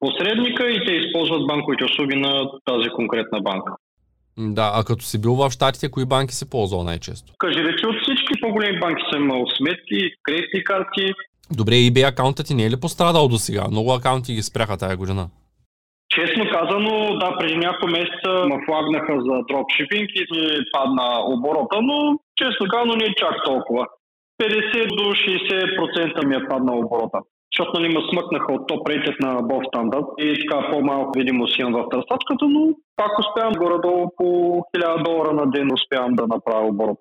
посредника 0.00 0.70
и 0.70 0.86
те 0.86 0.92
използват 0.92 1.46
банковите 1.46 1.84
услуги 1.84 2.16
на 2.16 2.50
тази 2.64 2.88
конкретна 2.88 3.40
банка. 3.40 3.72
Да, 4.38 4.72
а 4.74 4.84
като 4.84 5.04
си 5.04 5.20
бил 5.20 5.34
в 5.34 5.50
щатите, 5.50 5.90
кои 5.90 6.04
банки 6.04 6.34
си 6.34 6.50
ползвал 6.50 6.82
най-често? 6.84 7.32
Кажи 7.38 7.64
речи 7.64 7.86
от 7.86 7.96
всички 8.02 8.40
по-големи 8.40 8.80
банки 8.80 9.02
съм 9.12 9.22
имал 9.22 9.44
сметки, 9.56 10.10
кредитни 10.22 10.64
карти. 10.64 11.12
Добре, 11.56 11.72
eBay 11.72 12.08
акаунтът 12.08 12.46
ти 12.46 12.54
не 12.54 12.64
е 12.64 12.70
ли 12.70 12.80
пострадал 12.80 13.28
до 13.28 13.38
сега? 13.38 13.64
Много 13.70 13.92
акаунти 13.92 14.34
ги 14.34 14.42
спряха 14.42 14.76
тая 14.76 14.96
година. 14.96 15.28
Честно 16.16 16.44
казано, 16.52 17.18
да, 17.20 17.36
преди 17.38 17.56
няколко 17.56 17.86
месеца 17.86 18.30
ме 18.48 18.56
флагнаха 18.66 19.14
за 19.26 19.34
дропшипинг 19.48 20.08
и 20.14 20.22
ми 20.30 20.64
падна 20.72 21.06
оборота, 21.34 21.76
но 21.82 22.18
честно 22.36 22.66
казано 22.70 22.94
не 22.96 23.04
е 23.04 23.18
чак 23.20 23.34
толкова. 23.44 23.86
50 24.42 24.88
до 24.98 25.04
60% 25.04 26.26
ми 26.26 26.34
е 26.34 26.48
паднал 26.48 26.78
оборота. 26.78 27.18
Защото 27.52 27.80
нали 27.80 27.88
ме 27.94 28.00
смъкнаха 28.10 28.52
от 28.52 28.66
топ 28.68 28.88
рейтед 28.88 29.16
на 29.20 29.42
Боб 29.42 29.62
Стандарт 29.68 30.06
и 30.18 30.34
така 30.40 30.70
по-малко 30.70 31.18
видимост 31.18 31.58
имам 31.58 31.72
в 31.72 31.88
търсачката, 31.90 32.44
но 32.48 32.62
пак 32.96 33.12
успявам 33.18 33.52
горе-долу 33.52 34.10
по 34.16 34.24
1000 34.76 35.04
долара 35.04 35.32
на 35.32 35.50
ден 35.50 35.68
успявам 35.72 36.12
да 36.14 36.26
направя 36.26 36.68
оборот. 36.68 36.98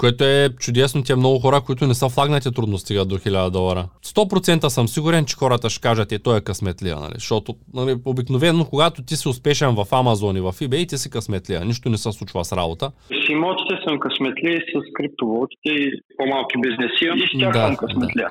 Което 0.00 0.24
е 0.24 0.48
чудесно, 0.60 1.02
тия 1.02 1.16
много 1.16 1.38
хора, 1.38 1.60
които 1.66 1.86
не 1.86 1.94
са 1.94 2.08
флагнати 2.08 2.52
трудно 2.52 2.78
стигат 2.78 3.08
до 3.08 3.18
1000 3.18 3.50
долара. 3.50 3.84
100% 4.06 4.68
съм 4.68 4.88
сигурен, 4.88 5.24
че 5.24 5.36
хората 5.36 5.70
ще 5.70 5.80
кажат, 5.80 6.12
е, 6.12 6.18
той 6.18 6.38
е 6.38 6.40
късметлия, 6.40 6.96
нали? 6.96 7.12
Защото 7.14 7.54
нали, 7.74 7.96
обикновено, 8.04 8.64
когато 8.64 9.04
ти 9.04 9.16
си 9.16 9.28
успешен 9.28 9.74
в 9.74 9.86
Амазон 9.92 10.36
и 10.36 10.40
в 10.40 10.52
eBay, 10.52 10.88
ти 10.88 10.98
си 10.98 11.10
късметлия. 11.10 11.64
Нищо 11.64 11.88
не 11.88 11.96
се 11.96 12.12
случва 12.12 12.44
с 12.44 12.52
работа. 12.52 12.90
С 13.08 13.28
имотите 13.28 13.74
съм 13.88 13.98
късметлия 14.00 14.60
с 14.60 14.92
криптовалутите 14.94 15.68
и 15.68 16.00
по-малки 16.18 16.56
бизнеси 16.60 17.04
и 17.16 17.36
с 17.36 17.40
тях 17.40 17.52
Да, 17.52 17.66
съм 17.66 17.76
късметлия. 17.76 18.28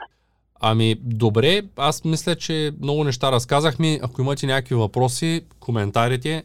Ами, 0.60 0.96
добре, 1.02 1.62
аз 1.76 2.04
мисля, 2.04 2.36
че 2.36 2.72
много 2.82 3.04
неща 3.04 3.32
разказахме. 3.32 4.00
Ако 4.02 4.22
имате 4.22 4.48
някакви 4.48 4.76
въпроси, 4.76 5.42
коментарите, 5.60 6.44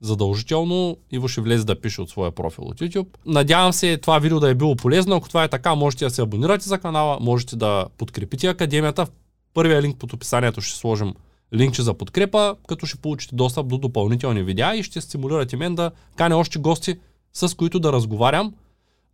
задължително 0.00 0.96
Иво 1.12 1.28
ще 1.28 1.40
влезе 1.40 1.64
да 1.64 1.80
пише 1.80 2.02
от 2.02 2.10
своя 2.10 2.30
профил 2.30 2.64
от 2.64 2.80
YouTube. 2.80 3.06
Надявам 3.26 3.72
се 3.72 3.96
това 3.96 4.18
видео 4.18 4.40
да 4.40 4.50
е 4.50 4.54
било 4.54 4.76
полезно. 4.76 5.16
Ако 5.16 5.28
това 5.28 5.44
е 5.44 5.48
така, 5.48 5.74
можете 5.74 6.04
да 6.04 6.10
се 6.10 6.22
абонирате 6.22 6.68
за 6.68 6.78
канала, 6.78 7.18
можете 7.20 7.56
да 7.56 7.86
подкрепите 7.98 8.46
Академията. 8.46 9.06
В 9.06 9.10
първия 9.54 9.82
линк 9.82 9.98
под 9.98 10.12
описанието 10.12 10.60
ще 10.60 10.78
сложим 10.78 11.14
линкче 11.54 11.82
за 11.82 11.94
подкрепа, 11.94 12.56
като 12.68 12.86
ще 12.86 12.98
получите 12.98 13.34
достъп 13.34 13.68
до 13.68 13.78
допълнителни 13.78 14.42
видеа 14.42 14.76
и 14.76 14.82
ще 14.82 15.00
стимулирате 15.00 15.56
мен 15.56 15.74
да 15.74 15.90
каня 16.16 16.36
още 16.36 16.58
гости, 16.58 16.94
с 17.32 17.56
които 17.56 17.80
да 17.80 17.92
разговарям. 17.92 18.54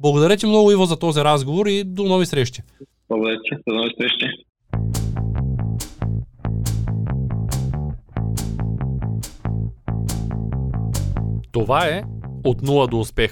Благодаря 0.01 0.37
ти 0.37 0.47
много, 0.47 0.73
Иво, 0.73 0.87
за 0.87 0.97
този 0.97 1.21
разговор 1.21 1.67
и 1.67 1.85
до 1.85 2.05
нови 2.05 2.27
срещи. 2.27 2.63
Благодаря 3.11 3.39
ти. 3.43 3.57
До 3.67 3.75
нови 3.75 3.91
срещи. 4.01 4.27
Това 11.53 11.87
е 11.87 12.03
От 12.45 12.63
нула 12.63 12.87
до 12.87 13.01
успех. 13.01 13.31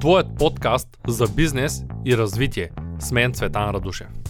Твоят 0.00 0.26
подкаст 0.38 0.88
за 1.08 1.24
бизнес 1.36 1.84
и 2.06 2.16
развитие. 2.16 2.70
С 2.98 3.12
мен 3.12 3.32
Цветан 3.32 3.70
Радушев. 3.70 4.21